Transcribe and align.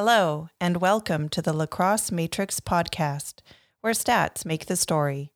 Hello, 0.00 0.48
and 0.60 0.76
welcome 0.76 1.28
to 1.30 1.42
the 1.42 1.52
Lacrosse 1.52 2.12
Matrix 2.12 2.60
podcast, 2.60 3.40
where 3.80 3.92
stats 3.92 4.44
make 4.44 4.66
the 4.66 4.76
story. 4.76 5.32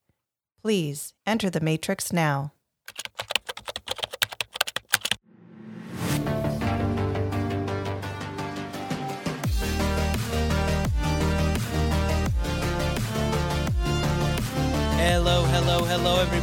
Please 0.63 1.15
enter 1.27 1.51
the 1.51 1.61
matrix 1.61 2.13
now. 2.13 2.53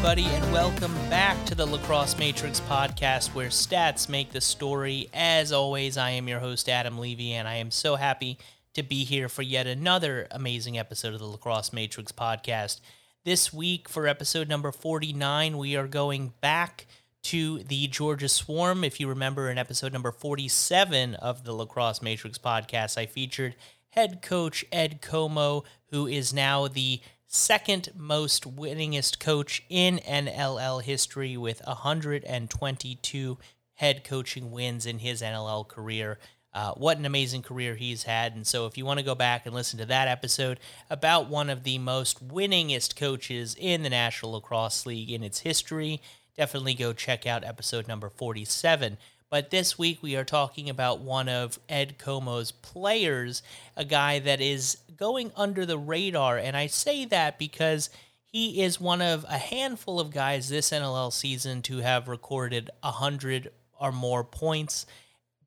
Everybody, 0.10 0.36
and 0.36 0.52
welcome 0.52 0.96
back 1.08 1.46
to 1.46 1.54
the 1.54 1.68
Lacrosse 1.68 2.18
Matrix 2.18 2.60
podcast 2.62 3.36
where 3.36 3.50
stats 3.50 4.10
make 4.10 4.32
the 4.32 4.42
story. 4.42 5.08
As 5.14 5.52
always, 5.52 5.98
I 5.98 6.10
am 6.10 6.28
your 6.28 6.40
host, 6.40 6.68
Adam 6.68 6.98
Levy, 6.98 7.34
and 7.34 7.48
I 7.48 7.58
am 7.58 7.70
so 7.70 7.96
happy 7.96 8.40
to 8.74 8.82
be 8.82 9.04
here 9.04 9.30
for 9.30 9.44
yet 9.44 9.68
another 9.68 10.28
amazing 10.32 10.80
episode 10.80 11.14
of 11.14 11.20
the 11.20 11.28
Lacrosse 11.28 11.72
Matrix 11.72 12.12
podcast. 12.12 12.80
This 13.24 13.54
week, 13.54 13.88
for 13.88 14.08
episode 14.08 14.50
number 14.50 14.72
49, 14.72 15.60
we 15.60 15.76
are 15.76 15.86
going 15.86 16.34
back 16.42 16.88
to 17.26 17.60
the 17.60 17.86
Georgia 17.86 18.30
Swarm. 18.30 18.84
If 18.84 19.00
you 19.00 19.08
remember 19.08 19.52
in 19.52 19.60
episode 19.60 19.94
number 19.94 20.12
47 20.12 21.14
of 21.14 21.44
the 21.44 21.54
Lacrosse 21.54 22.02
Matrix 22.02 22.40
podcast, 22.40 22.98
I 22.98 23.06
featured 23.06 23.56
head 23.90 24.24
coach 24.24 24.66
Ed 24.72 25.04
Comeau, 25.04 25.66
who 25.92 26.08
is 26.08 26.34
now 26.34 26.68
the 26.68 27.00
second 27.32 27.90
most 27.96 28.56
winningest 28.56 29.20
coach 29.20 29.64
in 29.70 30.00
NLL 30.00 30.82
history 30.82 31.38
with 31.38 31.62
122 31.66 33.38
head 33.76 34.04
coaching 34.04 34.52
wins 34.52 34.88
in 34.88 34.98
his 34.98 35.22
NLL 35.22 35.68
career. 35.68 36.18
Uh, 36.52 36.72
what 36.74 36.98
an 36.98 37.06
amazing 37.06 37.44
career 37.44 37.76
he's 37.76 38.04
had. 38.04 38.34
And 38.34 38.48
so, 38.48 38.66
if 38.66 38.80
you 38.80 38.84
want 38.84 38.98
to 38.98 39.06
go 39.06 39.14
back 39.14 39.46
and 39.46 39.54
listen 39.54 39.78
to 39.78 39.86
that 39.86 40.08
episode 40.08 40.60
about 40.90 41.30
one 41.30 41.52
of 41.52 41.64
the 41.64 41.78
most 41.78 42.28
winningest 42.28 42.96
coaches 42.96 43.56
in 43.60 43.84
the 43.84 43.92
National 43.92 44.32
Lacrosse 44.32 44.88
League 44.88 45.12
in 45.12 45.24
its 45.24 45.42
history, 45.42 46.02
definitely 46.36 46.74
go 46.74 46.94
check 46.94 47.28
out 47.28 47.44
episode 47.44 47.88
number 47.88 48.10
47. 48.10 48.98
But 49.30 49.52
this 49.52 49.78
week 49.78 50.02
we 50.02 50.16
are 50.16 50.26
talking 50.26 50.70
about 50.70 51.02
one 51.02 51.30
of 51.30 51.60
Ed 51.70 52.00
Comeau's 52.00 52.52
players, 52.52 53.44
a 53.78 53.86
guy 53.86 54.18
that 54.20 54.42
is 54.42 54.78
going 54.98 55.32
under 55.36 55.66
the 55.66 55.78
radar. 55.78 56.38
And 56.38 56.58
I 56.58 56.66
say 56.66 57.06
that 57.06 57.38
because 57.38 57.92
he 58.24 58.64
is 58.64 58.82
one 58.82 59.02
of 59.02 59.26
a 59.30 59.38
handful 59.38 60.00
of 60.00 60.12
guys 60.12 60.50
this 60.50 60.72
NLL 60.72 61.14
season 61.14 61.62
to 61.64 61.78
have 61.78 62.08
recorded 62.08 62.72
100 62.82 63.52
or 63.80 63.92
more 63.92 64.24
points. 64.24 64.88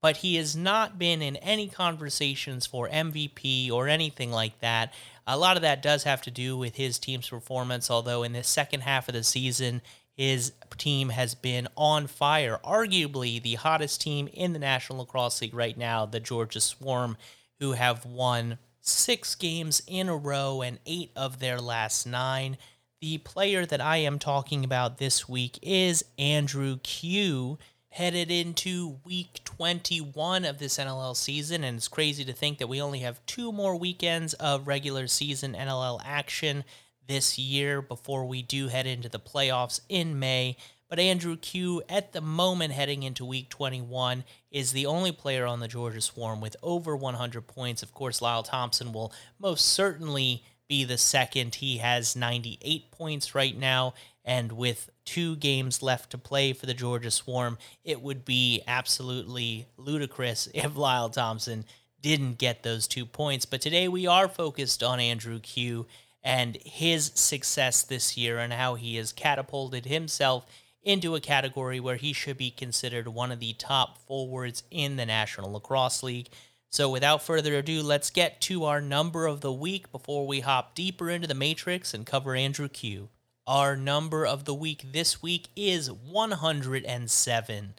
But 0.01 0.19
he 0.19 0.37
has 0.37 0.57
not 0.57 0.99
been 0.99 1.23
in 1.23 1.37
any 1.37 1.69
conversations 1.69 2.67
for 2.67 2.89
MVP 2.89 3.71
or 3.71 3.89
anything 3.89 4.31
like 4.31 4.59
that. 4.61 4.93
A 5.27 5.39
lot 5.39 5.57
of 5.57 5.63
that 5.63 5.83
does 5.83 6.03
have 6.03 6.23
to 6.23 6.31
do 6.31 6.57
with 6.57 6.75
his 6.77 6.99
team's 6.99 7.29
performance, 7.29 7.91
although 7.91 8.23
in 8.25 8.33
the 8.33 8.43
second 8.43 8.81
half 8.81 9.09
of 9.09 9.15
the 9.15 9.23
season, 9.23 9.81
his 10.17 10.53
team 10.77 11.11
has 11.11 11.35
been 11.35 11.69
on 11.77 12.07
fire. 12.07 12.59
Arguably 12.65 13.43
the 13.43 13.55
hottest 13.55 14.01
team 14.01 14.29
in 14.33 14.53
the 14.53 14.59
National 14.59 15.01
Lacrosse 15.01 15.41
League 15.41 15.55
right 15.55 15.77
now, 15.77 16.07
the 16.07 16.21
Georgia 16.21 16.61
Swarm, 16.61 17.17
who 17.61 17.73
have 17.73 18.05
won 18.05 18.59
six 18.81 19.35
games 19.35 19.83
in 19.87 20.09
a 20.09 20.17
row 20.17 20.61
and 20.61 20.79
eight 20.87 21.13
of 21.17 21.39
their 21.39 21.61
last 21.61 22.07
nine. 22.07 22.57
The 23.01 23.19
player 23.19 23.65
that 23.67 23.81
I 23.81 23.99
am 23.99 24.19
talking 24.19 24.65
about 24.65 24.99
this 24.99 25.29
week 25.29 25.59
is 25.63 26.05
Andrew 26.19 26.79
Kew, 26.83 27.59
headed 27.89 28.31
into 28.31 28.99
week 29.05 29.41
21 29.45 30.45
of 30.45 30.59
this 30.59 30.79
NLL 30.79 31.17
season. 31.17 31.63
And 31.63 31.77
it's 31.77 31.89
crazy 31.89 32.25
to 32.25 32.33
think 32.33 32.59
that 32.59 32.69
we 32.69 32.81
only 32.81 33.01
have 33.01 33.25
two 33.27 33.53
more 33.53 33.77
weekends 33.77 34.35
of 34.35 34.67
regular 34.67 35.07
season 35.07 35.55
NLL 35.55 36.01
action 36.05 36.65
this 37.07 37.39
year 37.39 37.83
before 37.83 38.25
we 38.25 38.43
do 38.43 38.69
head 38.69 38.87
into 38.87 39.09
the 39.09 39.19
playoffs 39.19 39.81
in 39.89 40.19
May. 40.19 40.57
But 40.89 40.99
Andrew 40.99 41.37
Kew, 41.37 41.83
at 41.89 42.13
the 42.13 42.21
moment 42.21 42.75
heading 42.75 43.03
into 43.03 43.25
week 43.25 43.49
21, 43.49 44.25
is 44.51 44.73
the 44.73 44.85
only 44.85 45.11
player 45.11 45.47
on 45.47 45.61
the 45.61 45.69
Georgia 45.69 46.03
Swarm 46.03 46.41
with 46.41 46.55
over 46.63 46.95
100 46.95 47.47
points. 47.47 47.83
Of 47.83 47.95
course, 47.95 48.21
Lyle 48.21 48.43
Thompson 48.43 48.93
will 48.93 49.13
most 49.39 49.67
certainly 49.67 50.43
be 50.69 50.85
the 50.85 50.99
second. 50.99 51.57
He 51.57 51.79
has 51.79 52.15
98 52.15 52.91
points 52.91 53.35
right 53.35 53.57
now. 53.57 53.95
And 54.25 54.53
with 54.53 54.91
two 55.05 55.37
games 55.37 55.83
left 55.83 56.11
to 56.11 56.19
play 56.19 56.53
for 56.53 56.67
the 56.67 56.75
Georgia 56.75 57.11
Swarm, 57.11 57.59
it 57.85 58.03
would 58.03 58.25
be 58.25 58.63
absolutely 58.67 59.67
ludicrous 59.77 60.49
if 60.55 60.77
Lyle 60.77 61.09
Thompson 61.09 61.65
didn't 62.03 62.39
get 62.39 62.63
those 62.63 62.87
two 62.87 63.07
points. 63.07 63.47
But 63.47 63.61
today 63.61 63.89
we 63.89 64.07
are 64.07 64.29
focused 64.29 64.83
on 64.83 65.01
Andrew 65.01 65.39
Kew 65.41 65.87
and 66.23 66.57
his 66.65 67.13
success 67.15 67.83
this 67.83 68.17
year 68.17 68.39
and 68.39 68.53
how 68.53 68.75
he 68.75 68.97
has 68.97 69.13
catapulted 69.13 69.87
himself 69.87 70.47
into 70.83 71.15
a 71.15 71.21
category 71.21 71.81
where 71.81 71.97
he 71.97 72.13
should 72.13 72.37
be 72.37 72.51
considered 72.51 73.09
one 73.09 73.33
of 73.33 73.41
the 73.41 73.53
top 73.55 73.99
forwards 73.99 74.63
in 74.71 74.97
the 74.97 75.07
National 75.07 75.53
Lacrosse 75.53 76.03
League. 76.03 76.29
So, 76.71 76.89
without 76.89 77.23
further 77.23 77.57
ado, 77.57 77.83
let's 77.83 78.11
get 78.11 78.41
to 78.43 78.65
our 78.65 78.81
number 78.81 79.27
of 79.27 79.43
the 79.43 79.53
week 79.53 79.93
before 79.93 80.27
we 80.27 80.41
hop 80.41 80.75
deeper 80.75 81.11
into 81.11 81.29
the 81.29 81.35
matrix 81.35 81.93
and 81.93 82.07
cover 82.07 82.35
Andrew 82.35 82.69
Kew. 82.69 83.11
Our 83.47 83.77
number 83.77 84.25
of 84.25 84.45
the 84.45 84.55
week 84.55 84.87
this 84.93 85.23
week 85.23 85.49
is 85.55 85.93
107. 85.93 87.75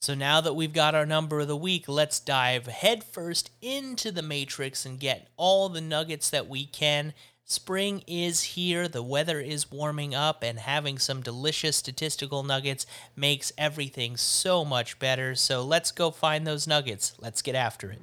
So, 0.00 0.14
now 0.14 0.40
that 0.40 0.54
we've 0.54 0.72
got 0.72 0.94
our 0.94 1.04
number 1.04 1.40
of 1.40 1.48
the 1.48 1.56
week, 1.56 1.86
let's 1.86 2.18
dive 2.18 2.66
headfirst 2.66 3.50
into 3.60 4.10
the 4.10 4.22
matrix 4.22 4.86
and 4.86 4.98
get 4.98 5.28
all 5.36 5.68
the 5.68 5.82
nuggets 5.82 6.30
that 6.30 6.48
we 6.48 6.64
can 6.64 7.12
Spring 7.50 8.04
is 8.06 8.42
here, 8.42 8.86
the 8.86 9.02
weather 9.02 9.40
is 9.40 9.72
warming 9.72 10.14
up, 10.14 10.44
and 10.44 10.56
having 10.56 11.00
some 11.00 11.20
delicious 11.20 11.76
statistical 11.76 12.44
nuggets 12.44 12.86
makes 13.16 13.52
everything 13.58 14.16
so 14.16 14.64
much 14.64 15.00
better. 15.00 15.34
So 15.34 15.64
let's 15.64 15.90
go 15.90 16.12
find 16.12 16.46
those 16.46 16.68
nuggets. 16.68 17.12
Let's 17.18 17.42
get 17.42 17.56
after 17.56 17.90
it. 17.90 17.98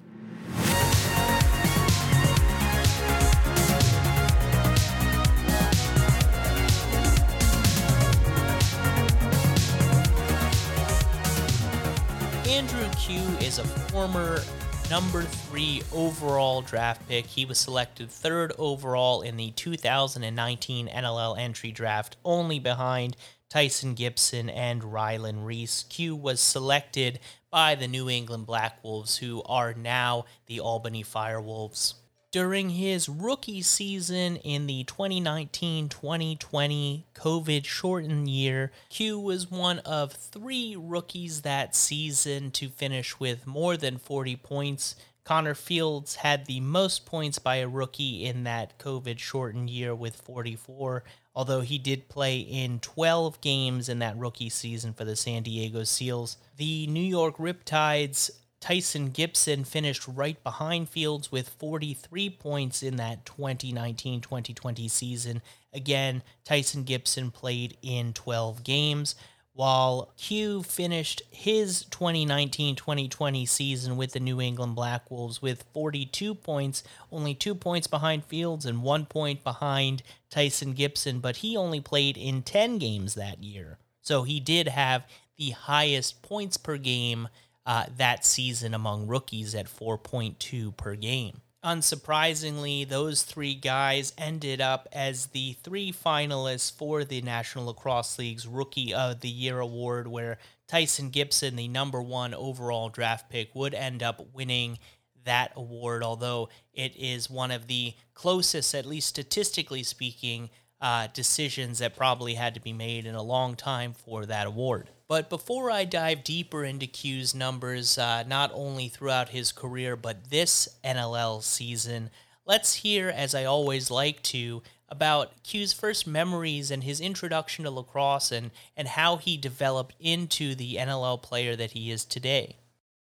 Andrew 12.50 12.90
Kew 12.98 13.22
is 13.40 13.60
a 13.60 13.64
former 13.64 14.42
number 14.90 15.24
three 15.24 15.82
overall 15.92 16.62
draft 16.62 17.08
pick. 17.10 17.26
He 17.26 17.46
was 17.46 17.58
selected 17.58 18.10
third 18.10 18.54
overall 18.58 19.22
in 19.22 19.36
the 19.36 19.52
2019 19.52 20.88
NLL 20.88 21.38
entry 21.38 21.72
draft, 21.72 22.16
only 22.24 22.60
behind 22.60 23.18
Tyson 23.50 23.96
Gibson 23.96 24.50
and 24.50 24.94
Ryland 24.94 25.46
Rees. 25.46 25.86
Kew 25.90 26.16
was 26.16 26.40
selected 26.40 27.20
by 27.52 27.76
the 27.76 27.88
New 27.88 28.10
England 28.10 28.46
Black 28.46 28.82
Wolves, 28.84 29.18
who 29.18 29.44
are 29.44 29.74
now 29.74 30.26
the 30.46 30.62
Albany 30.62 31.04
Firewolves. 31.04 31.96
During 32.32 32.72
his 32.72 33.08
rookie 33.08 33.62
season 33.62 34.36
in 34.36 34.68
the 34.68 34.84
2019 34.84 35.88
2020 35.88 37.06
COVID 37.16 37.64
shortened 37.64 38.30
year, 38.30 38.74
Kew 38.90 39.18
was 39.18 39.50
one 39.50 39.80
of 39.80 40.12
three 40.12 40.76
rookies 40.78 41.44
that 41.44 41.74
season 41.74 42.52
to 42.52 42.68
finish 42.68 43.18
with 43.18 43.48
more 43.48 43.78
than 43.78 43.98
40 43.98 44.36
points. 44.36 44.96
Connor 45.24 45.56
Fields 45.56 46.16
had 46.16 46.46
the 46.46 46.60
most 46.60 47.06
points 47.06 47.40
by 47.40 47.58
a 47.58 47.68
rookie 47.68 48.26
in 48.26 48.44
that 48.44 48.78
COVID 48.78 49.20
shortened 49.20 49.70
year 49.70 49.96
with 49.96 50.18
44, 50.18 51.06
although 51.34 51.62
he 51.62 51.78
did 51.78 52.10
play 52.10 52.40
in 52.40 52.80
12 52.80 53.40
games 53.40 53.88
in 53.88 54.00
that 54.00 54.18
rookie 54.18 54.50
season 54.50 54.94
for 54.94 55.06
the 55.06 55.16
San 55.16 55.44
Diego 55.44 55.86
Seals. 55.86 56.36
The 56.58 56.88
New 56.88 57.00
York 57.00 57.38
Riptides 57.38 58.32
Tyson 58.60 59.10
Gibson 59.10 59.64
finished 59.64 60.08
right 60.08 60.42
behind 60.44 60.90
Fields 60.90 61.32
with 61.32 61.50
43 61.50 62.30
points 62.32 62.82
in 62.82 62.96
that 62.98 63.26
2019 63.26 64.22
2020 64.22 64.88
season. 64.88 65.42
Again, 65.74 66.24
Tyson 66.44 66.84
Gibson 66.84 67.30
played 67.30 67.78
in 67.82 68.14
12 68.14 68.64
games, 68.64 69.16
while 69.54 70.12
Kew 70.18 70.62
finished 70.64 71.22
his 71.32 71.84
2019 71.86 72.76
2020 72.76 73.46
season 73.46 73.98
with 73.98 74.14
the 74.14 74.20
New 74.20 74.42
England 74.42 74.76
Black 74.76 75.10
Wolves 75.10 75.42
with 75.42 75.66
42 75.74 76.36
points, 76.36 76.84
only 77.12 77.34
two 77.34 77.56
points 77.56 77.88
behind 77.88 78.26
Fields 78.26 78.66
and 78.66 78.84
one 78.84 79.06
point 79.06 79.44
behind 79.44 80.04
Tyson 80.30 80.74
Gibson, 80.74 81.20
but 81.20 81.38
he 81.38 81.58
only 81.58 81.80
played 81.80 82.18
in 82.18 82.44
10 82.44 82.78
games 82.78 83.16
that 83.16 83.44
year. 83.44 83.78
So 84.02 84.24
he 84.24 84.40
did 84.40 84.68
have 84.68 85.06
the 85.38 85.52
highest 85.52 86.22
points 86.22 86.58
per 86.58 86.78
game 86.78 87.28
uh, 87.68 87.86
that 87.98 88.26
season 88.26 88.74
among 88.74 89.08
rookies 89.08 89.54
at 89.54 89.68
4.2 89.68 90.76
per 90.78 90.96
game. 90.96 91.42
Unsurprisingly, 91.64 92.88
those 92.88 93.24
three 93.24 93.54
guys 93.54 94.14
ended 94.18 94.62
up 94.62 94.88
as 94.94 95.28
the 95.28 95.52
three 95.64 95.92
finalists 95.92 96.72
for 96.72 97.04
the 97.04 97.22
National 97.22 97.66
Lacrosse 97.66 98.18
League's 98.18 98.48
Rookie 98.48 98.94
of 98.94 99.20
the 99.20 99.28
Year 99.28 99.60
award, 99.60 100.08
where 100.08 100.38
Tyson 100.70 101.10
Gibson, 101.10 101.58
the 101.58 101.68
number 101.68 102.02
one 102.02 102.34
overall 102.34 102.88
draft 102.88 103.30
pick, 103.30 103.54
would 103.54 103.74
end 103.74 104.02
up 104.02 104.34
winning 104.34 104.80
that 105.26 105.52
award, 105.58 106.04
although 106.04 106.48
it 106.74 106.96
is 106.96 107.30
one 107.30 107.52
of 107.52 107.68
the 107.68 107.96
closest, 108.14 108.74
at 108.74 108.86
least 108.86 109.10
statistically 109.10 109.84
speaking, 109.84 110.50
uh, 110.82 111.08
decisions 111.14 111.80
that 111.80 111.96
probably 111.96 112.36
had 112.36 112.54
to 112.54 112.60
be 112.62 112.74
made 112.74 113.06
in 113.06 113.16
a 113.16 113.24
long 113.24 113.56
time 113.56 113.94
for 113.94 114.26
that 114.26 114.48
award. 114.48 114.90
But 115.08 115.30
before 115.30 115.72
I 115.72 115.86
dive 115.86 116.24
deeper 116.24 116.64
into 116.66 116.86
Kew's 116.86 117.34
numbers, 117.34 117.98
uh, 117.98 118.24
not 118.28 118.52
only 118.54 118.90
throughout 118.90 119.30
his 119.30 119.52
career, 119.52 119.96
but 119.96 120.30
this 120.30 120.68
NLL 120.84 121.42
season, 121.42 122.10
let's 122.46 122.76
hear, 122.76 123.10
as 123.10 123.34
I 123.34 123.46
always 123.46 123.90
like 123.90 124.22
to, 124.24 124.62
about 124.90 125.44
Kew's 125.44 125.74
first 125.74 126.08
memories 126.08 126.72
and 126.72 126.84
his 126.84 127.00
introduction 127.00 127.66
to 127.66 127.72
lacrosse 127.72 128.32
and, 128.32 128.52
and 128.76 128.88
how 128.88 129.18
he 129.18 129.38
developed 129.38 129.96
into 130.00 130.56
the 130.56 130.76
NLL 130.76 131.22
player 131.22 131.56
that 131.56 131.72
he 131.72 131.92
is 131.92 132.06
today. 132.06 132.58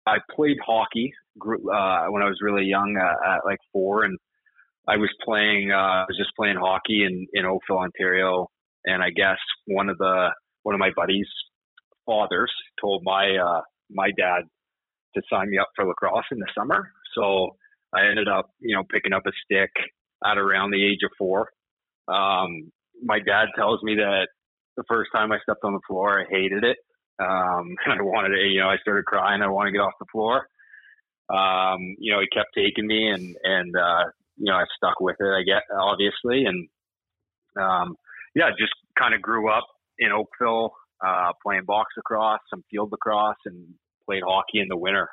I 0.08 0.18
played 0.36 0.58
hockey 0.66 1.14
uh, 1.42 2.06
when 2.10 2.22
I 2.22 2.28
was 2.28 2.40
really 2.42 2.66
young, 2.66 2.96
uh, 2.98 3.36
at 3.36 3.46
like 3.46 3.60
four, 3.74 4.04
and 4.04 4.18
I 4.88 4.98
was 4.98 5.10
playing. 5.24 5.72
Uh, 5.72 5.76
I 5.76 6.06
was 6.08 6.18
just 6.18 6.36
playing 6.38 6.58
hockey 6.58 7.04
in 7.04 7.28
in 7.34 7.46
Oakville, 7.46 7.80
Ontario, 7.80 8.48
and 8.86 9.02
I 9.02 9.10
guess 9.10 9.40
one 9.68 9.90
of 9.90 9.98
the 9.98 10.30
one 10.64 10.76
of 10.76 10.80
my 10.80 10.92
buddies' 10.96 11.28
fathers 12.06 12.52
told 12.80 13.04
my 13.04 13.38
uh, 13.38 13.62
my 13.90 14.12
dad 14.18 14.44
to 15.16 15.22
sign 15.32 15.50
me 15.50 15.58
up 15.58 15.70
for 15.76 15.86
lacrosse 15.86 16.26
in 16.32 16.40
the 16.40 16.48
summer. 16.58 16.92
So 17.16 17.56
I 17.96 18.08
ended 18.10 18.28
up, 18.28 18.50
you 18.60 18.76
know, 18.76 18.84
picking 18.92 19.14
up 19.14 19.24
a 19.26 19.32
stick 19.44 19.72
at 20.26 20.38
around 20.38 20.72
the 20.72 20.86
age 20.86 21.00
of 21.04 21.12
four. 21.18 21.50
Um, 22.08 22.72
my 23.04 23.20
dad 23.20 23.48
tells 23.56 23.82
me 23.84 23.96
that 23.96 24.28
the 24.78 24.84
first 24.88 25.12
time 25.16 25.32
I 25.32 25.40
stepped 25.40 25.64
on 25.64 25.74
the 25.74 25.80
floor, 25.88 26.20
I 26.20 26.26
hated 26.30 26.64
it. 26.64 26.78
Um, 27.20 27.76
and 27.86 27.94
I 28.00 28.02
wanted 28.02 28.36
to, 28.36 28.44
you 28.44 28.60
know, 28.60 28.70
I 28.70 28.78
started 28.78 29.06
crying. 29.06 29.42
I 29.42 29.48
want 29.48 29.68
to 29.68 29.72
get 29.72 29.80
off 29.80 29.94
the 30.00 30.06
floor. 30.12 30.48
Um, 31.30 31.96
you 31.98 32.14
know, 32.14 32.20
he 32.20 32.28
kept 32.28 32.50
taking 32.56 32.86
me 32.86 33.10
and, 33.10 33.36
and, 33.44 33.76
uh, 33.76 34.04
you 34.38 34.52
know, 34.52 34.58
I 34.58 34.66
stuck 34.76 35.00
with 35.00 35.18
it, 35.20 35.26
I 35.26 35.44
get 35.44 35.64
obviously. 35.76 36.46
And, 36.46 36.68
um, 37.62 37.96
yeah, 38.36 38.50
just 38.58 38.74
kind 38.98 39.14
of 39.14 39.22
grew 39.22 39.50
up 39.50 39.68
in 40.00 40.12
Oakville, 40.12 40.74
uh, 41.06 41.32
playing 41.44 41.66
box 41.66 41.94
lacrosse, 41.96 42.42
some 42.50 42.64
field 42.70 42.92
lacrosse 42.92 43.38
and 43.46 43.74
played 44.06 44.24
hockey 44.26 44.60
in 44.60 44.68
the 44.68 44.78
winter. 44.78 45.10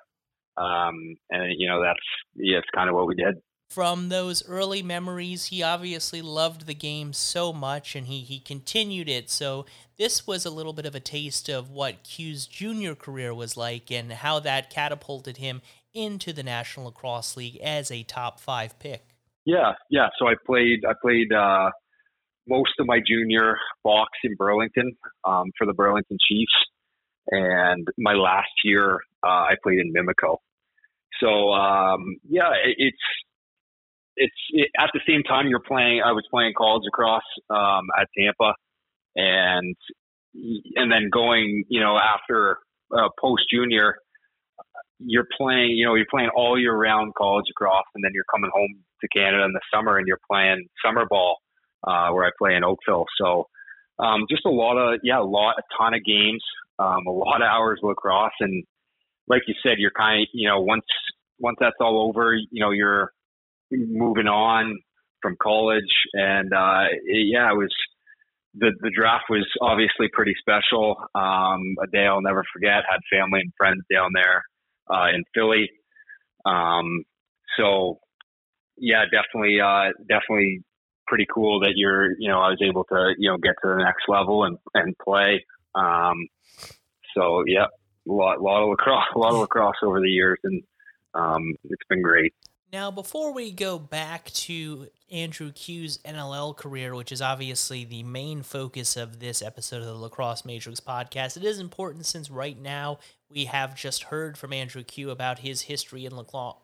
Um, 0.56 1.16
and 1.30 1.52
you 1.56 1.68
know, 1.68 1.82
that's, 1.82 2.00
yeah, 2.34 2.58
it's 2.58 2.68
kind 2.74 2.88
of 2.88 2.94
what 2.94 3.06
we 3.06 3.14
did 3.14 3.36
from 3.72 4.10
those 4.10 4.46
early 4.46 4.82
memories, 4.82 5.46
he 5.46 5.62
obviously 5.62 6.20
loved 6.20 6.66
the 6.66 6.74
game 6.74 7.14
so 7.14 7.54
much 7.54 7.96
and 7.96 8.06
he, 8.06 8.20
he 8.20 8.38
continued 8.38 9.08
it. 9.08 9.30
So, 9.30 9.64
this 9.96 10.26
was 10.26 10.44
a 10.44 10.50
little 10.50 10.74
bit 10.74 10.84
of 10.84 10.94
a 10.94 11.00
taste 11.00 11.48
of 11.48 11.70
what 11.70 12.02
Kew's 12.02 12.46
junior 12.46 12.94
career 12.94 13.32
was 13.32 13.56
like 13.56 13.90
and 13.90 14.12
how 14.12 14.40
that 14.40 14.68
catapulted 14.68 15.38
him 15.38 15.62
into 15.94 16.32
the 16.32 16.42
National 16.42 16.86
Lacrosse 16.86 17.36
League 17.36 17.56
as 17.62 17.90
a 17.90 18.02
top 18.02 18.40
five 18.40 18.78
pick. 18.78 19.11
Yeah, 19.44 19.72
yeah. 19.90 20.08
So 20.18 20.28
I 20.28 20.34
played 20.46 20.80
I 20.88 20.92
played 21.02 21.32
uh, 21.32 21.70
most 22.48 22.72
of 22.78 22.86
my 22.86 23.00
junior 23.06 23.56
box 23.84 24.10
in 24.24 24.34
Burlington 24.36 24.92
um, 25.24 25.50
for 25.58 25.66
the 25.66 25.72
Burlington 25.74 26.18
Chiefs, 26.28 26.54
and 27.28 27.86
my 27.98 28.14
last 28.14 28.50
year 28.64 29.00
uh, 29.24 29.28
I 29.50 29.54
played 29.62 29.78
in 29.78 29.92
Mimico. 29.92 30.36
So 31.20 31.52
um, 31.52 32.16
yeah, 32.28 32.50
it, 32.64 32.76
it's 32.78 32.96
it's 34.16 34.34
it, 34.50 34.68
at 34.78 34.90
the 34.94 35.00
same 35.08 35.22
time 35.22 35.48
you're 35.48 35.60
playing. 35.66 36.02
I 36.04 36.12
was 36.12 36.24
playing 36.30 36.52
college 36.56 36.84
across 36.86 37.22
um, 37.50 37.86
at 38.00 38.08
Tampa, 38.16 38.54
and 39.16 39.76
and 40.76 40.90
then 40.90 41.08
going, 41.12 41.64
you 41.68 41.80
know, 41.80 41.98
after 41.98 42.58
uh, 42.96 43.08
post 43.20 43.42
junior, 43.52 43.96
you're 45.06 45.26
playing. 45.36 45.70
You 45.70 45.86
know, 45.86 45.94
you're 45.94 46.06
playing 46.10 46.30
all 46.34 46.58
year 46.58 46.74
round 46.74 47.14
college 47.14 47.46
across, 47.50 47.84
and 47.94 48.04
then 48.04 48.12
you're 48.14 48.24
coming 48.32 48.50
home 48.54 48.82
to 49.00 49.08
Canada 49.08 49.44
in 49.44 49.52
the 49.52 49.60
summer, 49.74 49.98
and 49.98 50.06
you're 50.06 50.20
playing 50.30 50.66
summer 50.84 51.06
ball, 51.08 51.36
uh, 51.86 52.10
where 52.10 52.24
I 52.24 52.30
play 52.38 52.54
in 52.54 52.64
Oakville. 52.64 53.06
So, 53.20 53.48
um, 53.98 54.26
just 54.30 54.46
a 54.46 54.50
lot 54.50 54.76
of 54.76 55.00
yeah, 55.02 55.20
a 55.20 55.22
lot, 55.22 55.56
a 55.58 55.62
ton 55.76 55.94
of 55.94 56.04
games, 56.04 56.42
um, 56.78 57.06
a 57.06 57.12
lot 57.12 57.42
of 57.42 57.46
hours 57.46 57.80
of 57.82 57.88
lacrosse, 57.88 58.32
and 58.40 58.64
like 59.28 59.42
you 59.46 59.54
said, 59.62 59.74
you're 59.78 59.92
kind 59.96 60.22
of 60.22 60.28
you 60.32 60.48
know 60.48 60.60
once 60.60 60.84
once 61.38 61.56
that's 61.60 61.76
all 61.80 62.08
over, 62.08 62.34
you 62.34 62.60
know, 62.62 62.70
you're 62.70 63.12
moving 63.70 64.28
on 64.28 64.78
from 65.20 65.36
college, 65.42 65.82
and 66.14 66.52
uh, 66.52 66.84
it, 67.04 67.26
yeah, 67.32 67.50
it 67.50 67.56
was 67.56 67.72
the 68.54 68.72
the 68.80 68.90
draft 68.94 69.24
was 69.30 69.46
obviously 69.60 70.08
pretty 70.12 70.34
special. 70.38 70.96
Um, 71.14 71.76
a 71.82 71.86
day 71.90 72.06
I'll 72.06 72.22
never 72.22 72.44
forget. 72.52 72.84
Had 72.88 73.00
family 73.10 73.40
and 73.40 73.52
friends 73.58 73.82
down 73.90 74.10
there 74.14 74.42
uh, 74.92 75.08
in 75.14 75.24
Philly. 75.34 75.70
Um, 76.44 77.04
so 77.56 78.00
yeah, 78.76 79.04
definitely, 79.04 79.60
uh, 79.60 79.90
definitely 80.08 80.62
pretty 81.06 81.26
cool 81.32 81.60
that 81.60 81.72
you're, 81.76 82.12
you 82.18 82.28
know, 82.28 82.40
I 82.40 82.48
was 82.48 82.62
able 82.62 82.84
to, 82.84 83.14
you 83.18 83.30
know, 83.30 83.36
get 83.36 83.54
to 83.62 83.68
the 83.68 83.82
next 83.82 84.08
level 84.08 84.44
and 84.44 84.58
and 84.74 84.96
play. 84.98 85.44
Um, 85.74 86.26
so 87.16 87.44
yeah, 87.46 87.66
a 88.08 88.12
lot, 88.12 88.40
lot 88.40 88.62
of 88.62 88.70
lacrosse, 88.70 89.04
a 89.14 89.18
lot 89.18 89.32
of 89.32 89.40
lacrosse 89.40 89.76
over 89.82 90.00
the 90.00 90.10
years, 90.10 90.38
and 90.44 90.62
um, 91.14 91.54
it's 91.64 91.86
been 91.88 92.02
great. 92.02 92.34
Now, 92.72 92.90
before 92.90 93.34
we 93.34 93.52
go 93.52 93.78
back 93.78 94.30
to 94.30 94.88
Andrew 95.10 95.52
Kew's 95.52 95.98
NLL 96.06 96.56
career, 96.56 96.94
which 96.94 97.12
is 97.12 97.20
obviously 97.20 97.84
the 97.84 98.02
main 98.02 98.42
focus 98.42 98.96
of 98.96 99.20
this 99.20 99.42
episode 99.42 99.82
of 99.82 99.86
the 99.88 99.94
Lacrosse 99.94 100.46
Matrix 100.46 100.80
podcast, 100.80 101.36
it 101.36 101.44
is 101.44 101.58
important 101.58 102.06
since 102.06 102.30
right 102.30 102.58
now 102.58 102.98
we 103.28 103.44
have 103.44 103.74
just 103.74 104.04
heard 104.04 104.38
from 104.38 104.54
Andrew 104.54 104.82
Kew 104.82 105.10
about 105.10 105.40
his 105.40 105.60
history 105.62 106.06
in, 106.06 106.12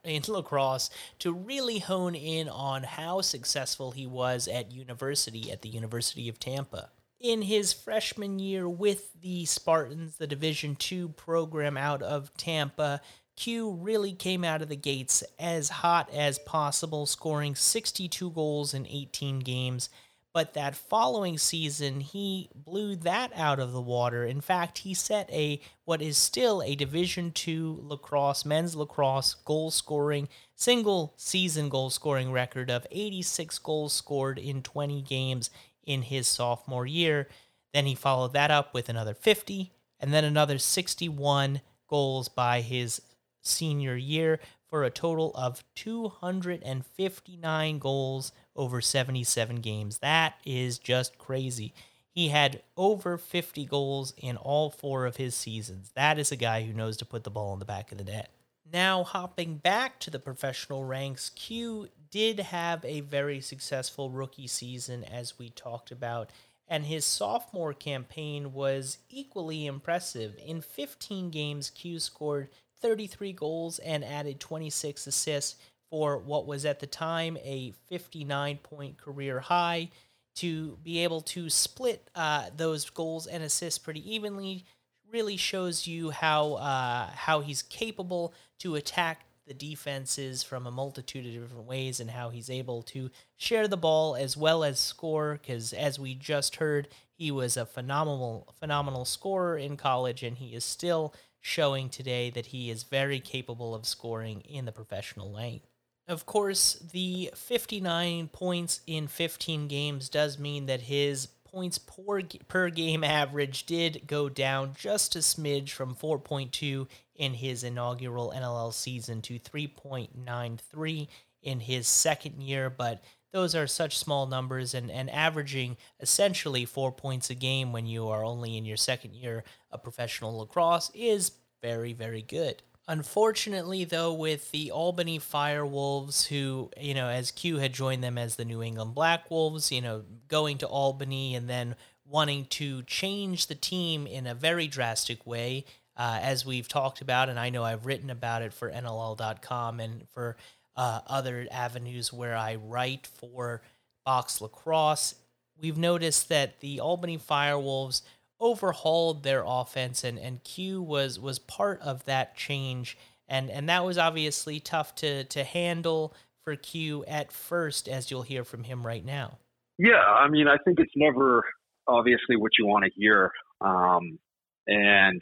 in 0.02 0.22
lacrosse 0.28 0.88
to 1.18 1.30
really 1.30 1.80
hone 1.80 2.14
in 2.14 2.48
on 2.48 2.84
how 2.84 3.20
successful 3.20 3.90
he 3.90 4.06
was 4.06 4.48
at 4.48 4.72
university 4.72 5.52
at 5.52 5.60
the 5.60 5.68
University 5.68 6.26
of 6.30 6.40
Tampa. 6.40 6.88
In 7.20 7.42
his 7.42 7.74
freshman 7.74 8.38
year 8.38 8.66
with 8.66 9.12
the 9.20 9.44
Spartans, 9.44 10.16
the 10.16 10.26
Division 10.26 10.74
II 10.90 11.08
program 11.16 11.76
out 11.76 12.00
of 12.00 12.34
Tampa, 12.38 13.02
Kew 13.38 13.70
really 13.70 14.14
came 14.14 14.42
out 14.42 14.62
of 14.62 14.68
the 14.68 14.74
gates 14.74 15.22
as 15.38 15.68
hot 15.68 16.10
as 16.12 16.40
possible, 16.40 17.06
scoring 17.06 17.54
62 17.54 18.32
goals 18.32 18.74
in 18.74 18.84
18 18.84 19.38
games. 19.38 19.90
But 20.34 20.54
that 20.54 20.74
following 20.74 21.38
season, 21.38 22.00
he 22.00 22.50
blew 22.52 22.96
that 22.96 23.30
out 23.36 23.60
of 23.60 23.72
the 23.72 23.80
water. 23.80 24.24
In 24.24 24.40
fact, 24.40 24.78
he 24.78 24.92
set 24.92 25.30
a 25.30 25.60
what 25.84 26.02
is 26.02 26.18
still 26.18 26.64
a 26.64 26.74
Division 26.74 27.32
II 27.46 27.76
lacrosse, 27.78 28.44
men's 28.44 28.74
lacrosse 28.74 29.34
goal 29.34 29.70
scoring, 29.70 30.28
single 30.56 31.14
season 31.16 31.68
goal 31.68 31.90
scoring 31.90 32.32
record 32.32 32.70
of 32.70 32.88
86 32.90 33.56
goals 33.60 33.92
scored 33.92 34.40
in 34.40 34.64
20 34.64 35.00
games 35.02 35.50
in 35.86 36.02
his 36.02 36.26
sophomore 36.26 36.86
year. 36.86 37.28
Then 37.72 37.86
he 37.86 37.94
followed 37.94 38.32
that 38.32 38.50
up 38.50 38.74
with 38.74 38.88
another 38.88 39.14
50 39.14 39.70
and 40.00 40.12
then 40.12 40.24
another 40.24 40.58
61 40.58 41.60
goals 41.86 42.28
by 42.28 42.60
his 42.62 43.00
senior 43.40 43.96
year 43.96 44.38
for 44.68 44.84
a 44.84 44.90
total 44.90 45.32
of 45.34 45.64
259 45.74 47.78
goals 47.78 48.32
over 48.54 48.80
77 48.80 49.56
games. 49.56 49.98
That 49.98 50.34
is 50.44 50.78
just 50.78 51.18
crazy. 51.18 51.72
He 52.10 52.28
had 52.28 52.62
over 52.76 53.16
50 53.16 53.64
goals 53.66 54.12
in 54.16 54.36
all 54.36 54.70
four 54.70 55.06
of 55.06 55.16
his 55.16 55.34
seasons. 55.34 55.90
That 55.94 56.18
is 56.18 56.32
a 56.32 56.36
guy 56.36 56.62
who 56.62 56.72
knows 56.72 56.96
to 56.98 57.04
put 57.04 57.24
the 57.24 57.30
ball 57.30 57.52
in 57.52 57.60
the 57.60 57.64
back 57.64 57.92
of 57.92 57.98
the 57.98 58.04
net. 58.04 58.30
Now, 58.70 59.04
hopping 59.04 59.56
back 59.56 59.98
to 60.00 60.10
the 60.10 60.18
professional 60.18 60.84
ranks, 60.84 61.30
Kew 61.34 61.88
did 62.10 62.40
have 62.40 62.84
a 62.84 63.00
very 63.00 63.40
successful 63.40 64.10
rookie 64.10 64.46
season, 64.46 65.04
as 65.04 65.38
we 65.38 65.48
talked 65.50 65.90
about, 65.90 66.30
and 66.66 66.84
his 66.84 67.06
sophomore 67.06 67.72
campaign 67.72 68.52
was 68.52 68.98
equally 69.08 69.64
impressive. 69.64 70.36
In 70.44 70.60
15 70.60 71.30
games, 71.30 71.70
Kew 71.70 71.98
scored 71.98 72.50
33 72.80 73.32
goals 73.32 73.78
and 73.78 74.04
added 74.04 74.40
26 74.40 75.06
assists 75.06 75.56
for 75.90 76.18
what 76.18 76.46
was 76.46 76.64
at 76.64 76.80
the 76.80 76.86
time 76.86 77.36
a 77.42 77.72
59 77.88 78.58
point 78.58 78.98
career 78.98 79.40
high. 79.40 79.90
To 80.36 80.78
be 80.84 81.02
able 81.02 81.22
to 81.22 81.50
split 81.50 82.08
uh, 82.14 82.50
those 82.56 82.88
goals 82.90 83.26
and 83.26 83.42
assists 83.42 83.78
pretty 83.78 84.14
evenly 84.14 84.64
really 85.10 85.36
shows 85.36 85.86
you 85.86 86.10
how 86.10 86.54
uh, 86.54 87.08
how 87.12 87.40
he's 87.40 87.62
capable 87.62 88.32
to 88.58 88.76
attack 88.76 89.24
the 89.48 89.54
defenses 89.54 90.42
from 90.42 90.66
a 90.66 90.70
multitude 90.70 91.26
of 91.26 91.32
different 91.32 91.66
ways 91.66 92.00
and 92.00 92.10
how 92.10 92.28
he's 92.28 92.50
able 92.50 92.82
to 92.82 93.10
share 93.36 93.66
the 93.66 93.78
ball 93.78 94.14
as 94.14 94.36
well 94.36 94.62
as 94.62 94.78
score 94.78 95.40
because 95.40 95.72
as 95.72 95.98
we 95.98 96.14
just 96.14 96.56
heard 96.56 96.86
he 97.14 97.30
was 97.30 97.56
a 97.56 97.64
phenomenal 97.64 98.52
phenomenal 98.58 99.06
scorer 99.06 99.56
in 99.56 99.76
college 99.76 100.22
and 100.22 100.36
he 100.36 100.54
is 100.54 100.64
still 100.64 101.14
showing 101.40 101.88
today 101.88 102.30
that 102.30 102.46
he 102.46 102.70
is 102.70 102.82
very 102.82 103.20
capable 103.20 103.74
of 103.74 103.86
scoring 103.86 104.40
in 104.42 104.64
the 104.64 104.72
professional 104.72 105.32
lane. 105.32 105.60
Of 106.06 106.24
course, 106.24 106.74
the 106.92 107.30
59 107.34 108.28
points 108.28 108.80
in 108.86 109.08
15 109.08 109.68
games 109.68 110.08
does 110.08 110.38
mean 110.38 110.66
that 110.66 110.82
his 110.82 111.28
points 111.44 111.78
per, 111.78 112.22
per 112.48 112.70
game 112.70 113.04
average 113.04 113.66
did 113.66 114.06
go 114.06 114.28
down 114.28 114.74
just 114.78 115.16
a 115.16 115.20
smidge 115.20 115.70
from 115.70 115.94
4.2 115.94 116.86
in 117.14 117.34
his 117.34 117.64
inaugural 117.64 118.32
NLL 118.34 118.72
season 118.72 119.20
to 119.22 119.38
3.93 119.38 121.08
in 121.42 121.60
his 121.60 121.86
second 121.86 122.42
year, 122.42 122.70
but 122.70 123.02
those 123.32 123.54
are 123.54 123.66
such 123.66 123.98
small 123.98 124.26
numbers 124.26 124.74
and, 124.74 124.90
and 124.90 125.10
averaging 125.10 125.76
essentially 126.00 126.64
four 126.64 126.92
points 126.92 127.30
a 127.30 127.34
game 127.34 127.72
when 127.72 127.86
you 127.86 128.08
are 128.08 128.24
only 128.24 128.56
in 128.56 128.64
your 128.64 128.76
second 128.76 129.14
year 129.14 129.44
of 129.70 129.82
professional 129.82 130.38
lacrosse 130.38 130.90
is 130.94 131.32
very, 131.62 131.92
very 131.92 132.22
good. 132.22 132.62
Unfortunately, 132.86 133.84
though, 133.84 134.14
with 134.14 134.50
the 134.50 134.70
Albany 134.70 135.18
Firewolves, 135.18 136.26
who, 136.26 136.70
you 136.80 136.94
know, 136.94 137.08
as 137.08 137.30
Kew 137.30 137.58
had 137.58 137.74
joined 137.74 138.02
them 138.02 138.16
as 138.16 138.36
the 138.36 138.46
New 138.46 138.62
England 138.62 138.94
Black 138.94 139.30
Wolves, 139.30 139.70
you 139.70 139.82
know, 139.82 140.04
going 140.28 140.56
to 140.58 140.66
Albany 140.66 141.34
and 141.34 141.50
then 141.50 141.76
wanting 142.06 142.46
to 142.46 142.82
change 142.84 143.48
the 143.48 143.54
team 143.54 144.06
in 144.06 144.26
a 144.26 144.34
very 144.34 144.66
drastic 144.66 145.26
way, 145.26 145.66
uh, 145.98 146.18
as 146.22 146.46
we've 146.46 146.68
talked 146.68 147.00
about, 147.00 147.28
and 147.28 147.38
I 147.38 147.50
know 147.50 147.64
I've 147.64 147.84
written 147.84 148.08
about 148.08 148.42
it 148.42 148.52
for 148.52 148.70
NLL.com 148.70 149.80
and 149.80 150.08
for 150.08 150.36
uh, 150.78 151.00
other 151.08 151.48
avenues 151.50 152.12
where 152.12 152.36
I 152.36 152.54
write 152.54 153.06
for 153.06 153.60
Box 154.06 154.40
Lacrosse. 154.40 155.16
We've 155.60 155.76
noticed 155.76 156.28
that 156.28 156.60
the 156.60 156.78
Albany 156.78 157.18
Firewolves 157.18 158.02
overhauled 158.40 159.24
their 159.24 159.42
offense, 159.44 160.04
and, 160.04 160.20
and 160.20 160.42
Kew 160.44 160.80
was 160.80 161.18
was 161.18 161.40
part 161.40 161.80
of 161.80 162.04
that 162.04 162.36
change, 162.36 162.96
and 163.28 163.50
and 163.50 163.68
that 163.68 163.84
was 163.84 163.98
obviously 163.98 164.60
tough 164.60 164.94
to 164.96 165.24
to 165.24 165.42
handle 165.42 166.14
for 166.44 166.54
Kew 166.54 167.04
at 167.08 167.32
first, 167.32 167.88
as 167.88 168.12
you'll 168.12 168.22
hear 168.22 168.44
from 168.44 168.62
him 168.62 168.86
right 168.86 169.04
now. 169.04 169.38
Yeah, 169.78 170.00
I 170.00 170.28
mean, 170.28 170.46
I 170.46 170.58
think 170.64 170.78
it's 170.78 170.92
never 170.94 171.44
obviously 171.88 172.36
what 172.36 172.52
you 172.56 172.66
want 172.66 172.84
to 172.84 172.90
hear, 172.94 173.32
um, 173.60 174.20
and 174.68 175.20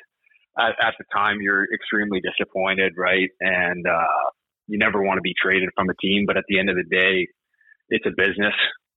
at, 0.59 0.75
at, 0.83 0.95
the 0.99 1.05
time 1.15 1.41
you're 1.41 1.65
extremely 1.73 2.21
disappointed, 2.21 2.95
right? 2.99 3.31
And 3.41 3.87
uh, 3.87 4.31
you 4.67 4.79
never 4.79 5.03
want 5.03 5.19
to 5.19 5.23
be 5.23 5.35
traded 5.41 5.71
from 5.75 5.89
a 5.89 5.95
team, 6.01 6.25
but 6.27 6.37
at 6.37 6.45
the 6.49 6.59
end 6.59 6.71
of 6.71 6.77
the 6.77 6.85
day, 6.85 7.27
it's 7.89 8.07
a 8.07 8.11
business, 8.11 8.55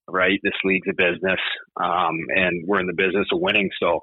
right? 0.07 0.39
This 0.43 0.53
league's 0.63 0.87
a 0.89 0.93
business, 0.93 1.39
um, 1.79 2.17
and 2.35 2.63
we're 2.67 2.79
in 2.79 2.87
the 2.87 2.93
business 2.93 3.27
of 3.31 3.39
winning. 3.39 3.69
So, 3.79 3.99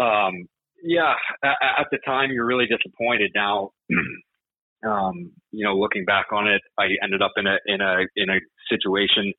um, 0.00 0.46
yeah, 0.82 1.14
at, 1.44 1.56
at, 1.80 1.86
the 1.90 1.98
time 2.06 2.30
you're 2.30 2.46
really 2.46 2.66
disappointed. 2.66 3.32
Now, 3.34 3.70
um, 4.86 5.32
you 5.50 5.64
know, 5.64 5.76
looking 5.76 6.04
back 6.04 6.26
on 6.32 6.46
it, 6.46 6.62
I 6.78 6.86
ended 7.02 7.20
up 7.22 7.32
in 7.36 7.46
a 7.46 7.56
in 7.66 7.80
a 7.80 7.96
in 8.16 8.30
a 8.30 8.40
situation 8.70 9.32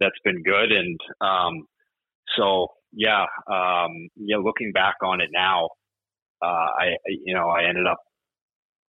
that's 0.00 0.18
been 0.24 0.42
good, 0.42 0.72
and 0.72 0.98
um, 1.20 1.66
so 2.36 2.68
yeah, 2.92 3.24
um, 3.50 4.08
yeah. 4.16 4.38
Looking 4.38 4.72
back 4.72 4.96
on 5.04 5.20
it 5.20 5.30
now, 5.32 5.68
uh, 6.42 6.46
I 6.78 6.96
you 7.06 7.34
know 7.34 7.48
I 7.48 7.68
ended 7.68 7.86
up 7.86 7.98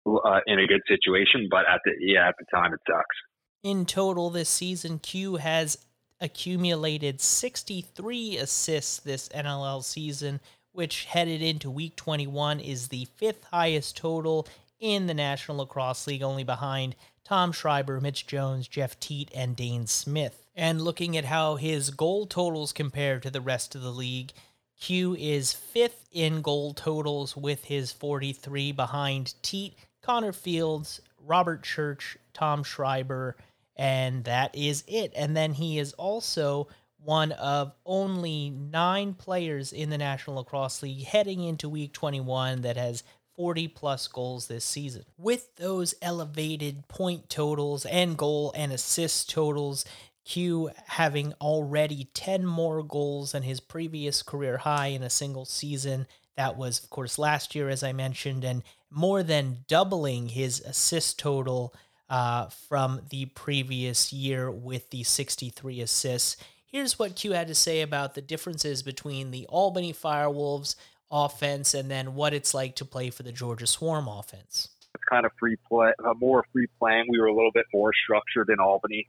uh, 0.05 0.39
in 0.47 0.59
a 0.59 0.67
good 0.67 0.81
situation, 0.87 1.47
but 1.49 1.65
at 1.67 1.81
the 1.85 1.91
yeah 1.99 2.27
at 2.27 2.35
the 2.39 2.45
time 2.53 2.73
it 2.73 2.79
sucks. 2.87 3.15
In 3.63 3.85
total, 3.85 4.29
this 4.29 4.49
season, 4.49 4.99
Kew 4.99 5.37
has 5.37 5.77
accumulated 6.21 7.19
63 7.19 8.37
assists 8.37 8.99
this 8.99 9.27
NLL 9.29 9.83
season, 9.83 10.39
which 10.71 11.05
headed 11.05 11.41
into 11.41 11.69
week 11.71 11.95
21 11.95 12.59
is 12.59 12.87
the 12.87 13.05
fifth 13.15 13.43
highest 13.45 13.97
total 13.97 14.47
in 14.79 15.07
the 15.07 15.13
National 15.13 15.57
Lacrosse 15.57 16.07
League, 16.07 16.21
only 16.21 16.43
behind 16.43 16.95
Tom 17.23 17.51
Schreiber, 17.51 17.99
Mitch 17.99 18.27
Jones, 18.27 18.67
Jeff 18.67 18.99
Teat, 18.99 19.31
and 19.33 19.57
Dhane 19.57 19.89
Smith. 19.89 20.45
And 20.55 20.81
looking 20.81 21.17
at 21.17 21.25
how 21.25 21.55
his 21.55 21.89
goal 21.89 22.27
totals 22.27 22.71
compare 22.71 23.19
to 23.19 23.31
the 23.31 23.41
rest 23.41 23.73
of 23.75 23.81
the 23.81 23.91
league, 23.91 24.31
Kew 24.79 25.15
is 25.15 25.53
fifth 25.53 26.07
in 26.11 26.41
goal 26.41 26.73
totals 26.73 27.35
with 27.35 27.65
his 27.65 27.91
43 27.91 28.71
behind 28.73 29.33
Teat, 29.41 29.73
Connor 30.05 30.33
Fields, 30.33 31.01
Robert 31.19 31.63
Church, 31.63 32.15
Tom 32.31 32.63
Schreiber, 32.63 33.35
and 33.75 34.23
that 34.25 34.55
is 34.55 34.83
it. 34.87 35.11
And 35.15 35.35
then 35.35 35.53
he 35.53 35.79
is 35.79 35.93
also 35.93 36.67
one 37.03 37.31
of 37.31 37.73
only 37.87 38.51
nine 38.51 39.15
players 39.15 39.73
in 39.73 39.89
the 39.89 39.97
National 39.97 40.37
Lacrosse 40.37 40.83
League 40.83 41.05
heading 41.05 41.43
into 41.43 41.67
week 41.67 41.91
21 41.91 42.61
that 42.61 42.77
has 42.77 43.03
40 43.35 43.67
plus 43.69 44.07
goals 44.07 44.45
this 44.47 44.63
season. 44.63 45.05
With 45.17 45.55
those 45.55 45.95
elevated 46.03 46.87
point 46.87 47.27
totals 47.27 47.85
and 47.87 48.15
goal 48.15 48.53
and 48.55 48.71
assist 48.71 49.31
totals, 49.31 49.85
Kew 50.23 50.69
having 50.85 51.33
already 51.41 52.09
10 52.13 52.45
more 52.45 52.83
goals 52.83 53.31
than 53.31 53.41
his 53.41 53.59
previous 53.59 54.21
career 54.21 54.57
high 54.57 54.87
in 54.87 55.01
a 55.01 55.09
single 55.09 55.45
season. 55.45 56.05
That 56.37 56.57
was, 56.57 56.83
of 56.83 56.89
course, 56.89 57.17
last 57.17 57.55
year, 57.55 57.69
as 57.69 57.83
I 57.83 57.93
mentioned, 57.93 58.43
and 58.43 58.63
more 58.89 59.23
than 59.23 59.59
doubling 59.67 60.29
his 60.29 60.61
assist 60.61 61.19
total 61.19 61.73
uh, 62.09 62.47
from 62.47 63.01
the 63.09 63.25
previous 63.25 64.13
year 64.13 64.51
with 64.51 64.89
the 64.89 65.03
63 65.03 65.81
assists. 65.81 66.37
Here's 66.65 66.99
what 66.99 67.15
Kew 67.15 67.31
had 67.31 67.47
to 67.47 67.55
say 67.55 67.81
about 67.81 68.15
the 68.15 68.21
differences 68.21 68.83
between 68.83 69.31
the 69.31 69.45
Albany 69.47 69.93
Firewolves 69.93 70.75
offense 71.09 71.73
and 71.73 71.89
then 71.89 72.15
what 72.15 72.33
it's 72.33 72.53
like 72.53 72.75
to 72.75 72.85
play 72.85 73.09
for 73.09 73.23
the 73.23 73.31
Georgia 73.31 73.67
Swarm 73.67 74.07
offense. 74.07 74.69
It's 74.93 75.03
kind 75.09 75.25
of 75.25 75.31
free 75.39 75.57
play, 75.67 75.93
uh, 76.03 76.13
more 76.19 76.45
free 76.51 76.67
playing. 76.79 77.05
We 77.09 77.19
were 77.19 77.27
a 77.27 77.33
little 77.33 77.51
bit 77.53 77.65
more 77.73 77.91
structured 78.03 78.49
in 78.49 78.59
Albany, 78.59 79.07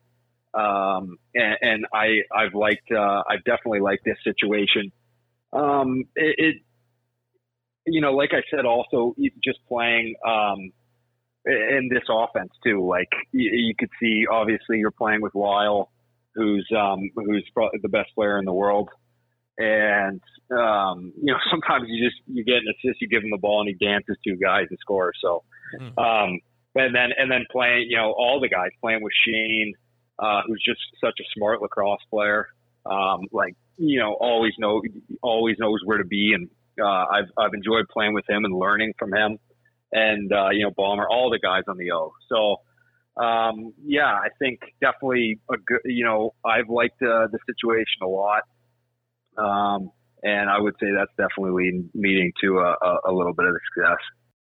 um, 0.54 1.18
and, 1.34 1.56
and, 1.62 1.86
I 1.92 2.22
I've 2.34 2.54
liked 2.54 2.90
uh, 2.90 3.22
I've 3.28 3.44
definitely 3.44 3.80
liked 3.80 4.04
this 4.04 4.18
situation. 4.24 4.90
Um, 5.52 6.04
it, 6.16 6.34
it, 6.38 6.56
you 7.86 8.00
know, 8.00 8.12
like 8.12 8.30
I 8.32 8.42
said, 8.50 8.64
also 8.64 9.14
just 9.44 9.58
playing 9.68 10.14
um, 10.26 10.72
in 11.46 11.88
this 11.90 12.02
offense 12.10 12.50
too. 12.64 12.86
Like 12.86 13.08
you, 13.32 13.50
you, 13.52 13.74
could 13.78 13.90
see, 14.00 14.24
obviously, 14.30 14.78
you're 14.78 14.90
playing 14.90 15.22
with 15.22 15.34
Lyle, 15.34 15.90
who's 16.34 16.68
um, 16.76 17.10
who's 17.14 17.48
probably 17.54 17.78
the 17.82 17.88
best 17.88 18.10
player 18.14 18.38
in 18.38 18.44
the 18.44 18.52
world, 18.52 18.90
and 19.56 20.20
um, 20.50 21.12
you 21.16 21.32
know, 21.32 21.38
sometimes 21.50 21.84
you 21.88 22.04
just 22.04 22.20
you 22.26 22.44
get 22.44 22.56
an 22.56 22.74
assist, 22.74 23.00
you 23.00 23.08
give 23.08 23.22
him 23.22 23.30
the 23.30 23.38
ball, 23.38 23.60
and 23.60 23.68
he 23.68 23.84
dances 23.84 24.16
two 24.26 24.36
guys 24.36 24.66
and 24.70 24.78
scores. 24.80 25.16
So, 25.22 25.44
mm-hmm. 25.80 25.98
um, 25.98 26.40
and 26.74 26.94
then 26.94 27.10
and 27.16 27.30
then 27.30 27.44
playing, 27.50 27.86
you 27.88 27.96
know, 27.96 28.12
all 28.12 28.40
the 28.40 28.48
guys 28.48 28.70
playing 28.80 29.02
with 29.02 29.12
Shane, 29.26 29.74
uh, 30.18 30.42
who's 30.46 30.62
just 30.66 30.80
such 31.00 31.14
a 31.20 31.24
smart 31.36 31.62
lacrosse 31.62 32.02
player. 32.10 32.48
Um, 32.84 33.26
like 33.32 33.54
you 33.78 34.00
know, 34.00 34.14
always 34.14 34.52
know 34.58 34.82
always 35.22 35.56
knows 35.58 35.80
where 35.84 35.98
to 35.98 36.04
be 36.04 36.32
and 36.34 36.48
uh, 36.80 36.86
I've 36.86 37.30
I've 37.38 37.54
enjoyed 37.54 37.86
playing 37.88 38.14
with 38.14 38.28
him 38.28 38.44
and 38.44 38.54
learning 38.54 38.94
from 38.98 39.14
him, 39.14 39.38
and 39.92 40.32
uh, 40.32 40.50
you 40.50 40.64
know 40.64 40.70
Bomber, 40.76 41.06
all 41.08 41.30
the 41.30 41.38
guys 41.38 41.62
on 41.68 41.76
the 41.76 41.92
O. 41.92 42.12
So 42.28 42.56
um, 43.22 43.72
yeah, 43.82 44.12
I 44.12 44.28
think 44.38 44.60
definitely 44.80 45.40
a 45.50 45.56
good. 45.56 45.80
You 45.84 46.04
know, 46.04 46.34
I've 46.44 46.68
liked 46.68 47.00
uh, 47.02 47.28
the 47.32 47.38
situation 47.46 48.02
a 48.02 48.06
lot, 48.06 48.42
um, 49.38 49.90
and 50.22 50.50
I 50.50 50.60
would 50.60 50.74
say 50.80 50.88
that's 50.94 51.12
definitely 51.16 51.88
leading 51.94 52.32
to 52.42 52.58
a, 52.58 52.76
a, 52.82 52.98
a 53.06 53.12
little 53.12 53.32
bit 53.32 53.46
of 53.46 53.54
success. 53.74 53.98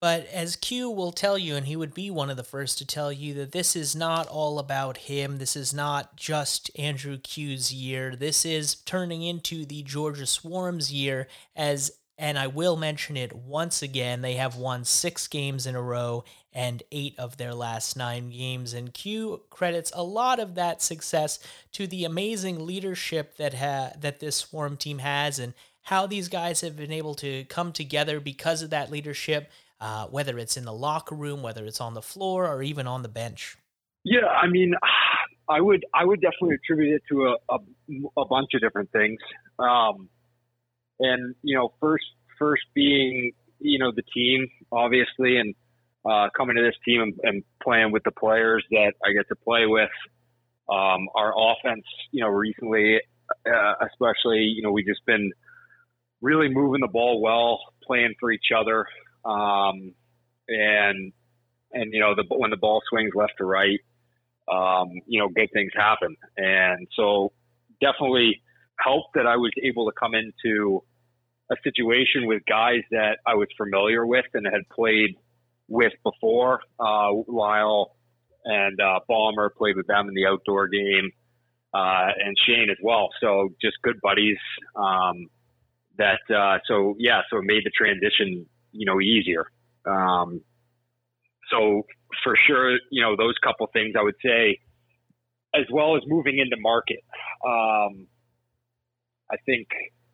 But 0.01 0.27
as 0.27 0.55
Kew 0.55 0.89
will 0.89 1.12
tell 1.12 1.38
you, 1.38 1.55
and 1.55 1.65
he 1.65 1.75
would 1.75 1.94
be 1.94 2.12
one 2.12 2.29
of 2.29 2.38
the 2.38 2.44
first 2.44 2.77
to 2.79 2.86
tell 2.86 3.12
you, 3.12 3.34
that 3.36 3.53
this 3.53 3.75
is 3.75 3.96
not 3.96 4.27
all 4.27 4.60
about 4.60 4.98
him. 4.98 5.38
This 5.38 5.55
is 5.55 5.74
not 5.74 6.15
just 6.15 6.70
Andrew 6.77 7.17
Kew's 7.17 7.74
year. 7.74 8.15
This 8.15 8.46
is 8.46 8.75
turning 8.75 9.24
into 9.24 9.65
the 9.65 9.84
Georgia 9.84 10.25
Swarm's 10.25 10.91
year 10.91 11.27
as 11.55 11.91
and 12.18 12.40
I 12.40 12.48
will 12.48 12.78
mention 12.78 13.18
it 13.18 13.34
once 13.34 13.82
again. 13.82 14.22
They 14.22 14.36
have 14.36 14.56
won 14.56 14.86
six 14.86 15.28
games 15.28 15.66
in 15.66 15.76
a 15.76 15.82
row 15.82 16.24
and 16.54 16.82
eight 16.92 17.16
of 17.20 17.38
their 17.38 17.54
last 17.54 17.98
nine 17.98 18.30
games. 18.30 18.74
And 18.74 18.94
Kew 18.94 19.42
credits 19.50 19.92
a 19.94 20.04
lot 20.04 20.40
of 20.40 20.56
that 20.56 20.82
success 20.82 21.40
to 21.74 21.88
the 21.88 22.06
amazing 22.06 22.66
leadership 22.66 23.36
that 23.38 23.56
ha- 23.56 23.92
that 24.00 24.20
this 24.20 24.38
Swarm 24.38 24.78
team 24.78 25.00
has, 25.00 25.40
and 25.40 25.54
how 25.84 26.08
these 26.08 26.30
guys 26.30 26.62
have 26.62 26.78
been 26.78 26.92
able 26.92 27.16
to 27.16 27.44
come 27.46 27.72
together 27.72 28.20
because 28.20 28.62
of 28.62 28.70
that 28.70 28.92
leadership. 28.92 29.52
Uh, 29.82 30.08
whether 30.08 30.40
it's 30.40 30.56
in 30.56 30.64
the 30.64 30.74
locker 30.74 31.14
room, 31.14 31.44
whether 31.44 31.66
it's 31.66 31.82
on 31.82 31.94
the 31.94 32.02
floor, 32.02 32.48
or 32.48 32.64
even 32.64 32.88
on 32.88 33.02
the 33.02 33.10
bench. 33.10 33.58
Yeah, 34.06 34.26
I 34.26 34.48
mean, 34.48 34.74
I 35.50 35.60
would 35.60 35.86
I 35.94 36.06
would 36.06 36.22
definitely 36.22 36.56
attribute 36.56 36.96
it 36.96 37.02
to 37.12 37.26
a, 37.26 37.54
a, 37.54 38.22
a 38.22 38.26
bunch 38.26 38.52
of 38.54 38.62
different 38.62 38.90
things. 38.92 39.20
Um, 39.60 40.10
and 41.00 41.36
you 41.42 41.56
know, 41.56 41.74
first 41.80 42.06
first 42.38 42.64
being 42.74 43.32
you 43.60 43.80
know 43.80 43.92
the 43.96 44.04
team 44.14 44.48
obviously, 44.72 45.38
and 45.38 45.56
uh, 46.06 46.30
coming 46.36 46.56
to 46.56 46.62
this 46.62 46.75
team 46.86 47.02
and, 47.02 47.14
and, 47.24 47.44
playing 47.64 47.92
with 47.92 48.04
the 48.04 48.12
players 48.12 48.64
that 48.70 48.94
I 49.04 49.12
get 49.14 49.28
to 49.28 49.36
play 49.36 49.66
with. 49.66 49.90
Um, 50.70 51.08
our 51.16 51.34
offense, 51.36 51.84
you 52.12 52.24
know, 52.24 52.30
recently, 52.30 53.00
uh, 53.48 53.74
especially, 53.82 54.42
you 54.42 54.62
know, 54.62 54.72
we've 54.72 54.86
just 54.86 55.04
been 55.08 55.32
really 56.22 56.48
moving 56.48 56.82
the 56.82 56.88
ball 56.88 57.22
well, 57.22 57.60
playing 57.86 58.14
for 58.20 58.32
each 58.32 58.52
other, 58.56 58.86
um, 59.25 59.94
and 60.48 61.12
and 61.72 61.94
you 61.94 62.00
know, 62.00 62.14
the 62.16 62.24
when 62.30 62.52
the 62.52 62.58
ball 62.58 62.82
swings 62.88 63.12
left 63.16 63.34
to 63.40 63.46
right, 63.46 63.80
um, 64.52 64.90
you 65.08 65.20
know, 65.20 65.28
good 65.30 65.50
things 65.54 65.72
happen, 65.75 66.16
and 66.38 66.88
so 66.96 67.32
definitely 67.82 68.42
helped 68.79 69.15
that 69.15 69.25
I 69.27 69.38
was 69.38 69.51
able 69.63 69.86
to 69.86 69.91
come 70.00 70.12
into 70.13 70.84
a 71.51 71.55
situation 71.63 72.25
with 72.25 72.41
guys 72.48 72.82
that 72.91 73.20
I 73.25 73.36
was 73.36 73.48
familiar 73.58 74.05
with 74.05 74.25
and 74.34 74.46
had 74.46 74.62
played 74.74 75.15
with 75.67 75.94
before. 76.03 76.62
Uh, 76.79 77.12
Lyle 77.27 77.96
and 78.44 78.79
uh, 78.79 79.00
Bomber 79.08 79.51
played 79.58 79.75
with 79.75 79.88
them 79.88 80.08
in 80.08 80.13
the 80.13 80.25
outdoor 80.27 80.67
game, 80.67 81.12
uh, 81.74 82.08
and 82.24 82.36
Shane 82.46 82.70
as 82.70 82.77
well. 82.82 83.10
So 83.22 83.50
just 83.62 83.75
good 83.84 84.00
buddies. 84.01 84.38
Um, 84.75 85.27
that 85.98 86.20
uh, 86.29 86.60
so 86.67 86.96
yeah, 87.00 87.22
so 87.29 87.38
it 87.38 87.46
made 87.46 87.63
the 87.63 87.72
transition 87.75 88.46
you 88.72 88.86
know 88.86 89.00
easier. 89.01 89.46
Um, 89.86 90.41
so 91.51 91.84
for 92.24 92.36
sure, 92.48 92.74
you 92.91 93.01
know 93.01 93.15
those 93.15 93.36
couple 93.44 93.67
things 93.74 93.94
I 93.98 94.03
would 94.03 94.15
say, 94.24 94.60
as 95.53 95.65
well 95.72 95.96
as 95.96 96.03
moving 96.08 96.38
into 96.39 96.58
market. 96.60 97.00
Um, 97.46 98.08
I 99.32 99.38
think 99.46 99.67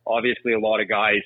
obviously 0.06 0.52
a 0.52 0.58
lot 0.58 0.80
of 0.80 0.88
guys 0.88 1.22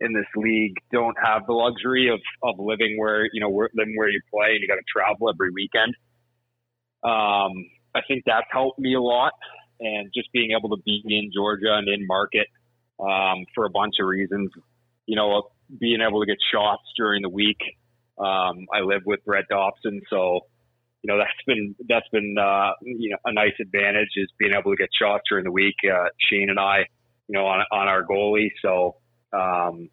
in 0.00 0.12
this 0.12 0.26
league 0.36 0.76
don't 0.92 1.16
have 1.22 1.46
the 1.46 1.52
luxury 1.52 2.10
of, 2.12 2.20
of 2.42 2.58
living 2.58 2.96
where 2.98 3.24
you 3.32 3.40
know 3.40 3.48
living 3.48 3.94
where 3.96 4.08
you 4.08 4.20
play 4.32 4.52
and 4.52 4.60
you 4.60 4.68
got 4.68 4.76
to 4.76 4.84
travel 4.92 5.28
every 5.28 5.50
weekend. 5.50 5.94
Um, 7.02 7.52
I 7.94 8.00
think 8.06 8.24
that's 8.26 8.46
helped 8.50 8.78
me 8.78 8.94
a 8.94 9.00
lot, 9.00 9.32
and 9.80 10.10
just 10.14 10.30
being 10.32 10.50
able 10.56 10.76
to 10.76 10.82
be 10.84 11.02
in 11.04 11.30
Georgia 11.34 11.74
and 11.76 11.88
in 11.88 12.06
market 12.06 12.48
um, 13.00 13.44
for 13.54 13.64
a 13.64 13.70
bunch 13.70 13.94
of 14.00 14.06
reasons. 14.06 14.50
You 15.06 15.16
know, 15.16 15.48
being 15.78 16.00
able 16.06 16.20
to 16.20 16.26
get 16.26 16.38
shots 16.52 16.82
during 16.96 17.22
the 17.22 17.28
week. 17.28 17.60
Um, 18.18 18.66
I 18.74 18.80
live 18.80 19.02
with 19.04 19.24
Brett 19.24 19.44
Dobson, 19.48 20.00
so 20.10 20.40
you 21.02 21.12
know 21.12 21.18
that's 21.18 21.30
been 21.46 21.74
that's 21.88 22.08
been 22.10 22.36
uh, 22.38 22.72
you 22.82 23.10
know 23.10 23.18
a 23.24 23.32
nice 23.32 23.54
advantage 23.60 24.08
is 24.16 24.28
being 24.38 24.52
able 24.52 24.72
to 24.72 24.76
get 24.76 24.88
shots 25.00 25.24
during 25.28 25.44
the 25.44 25.50
week. 25.50 25.76
Uh, 25.84 26.08
Shane 26.30 26.50
and 26.50 26.58
I, 26.58 26.86
you 27.28 27.38
know, 27.38 27.46
on 27.46 27.64
on 27.72 27.88
our 27.88 28.04
goalie, 28.04 28.50
so 28.62 28.96
um, 29.32 29.88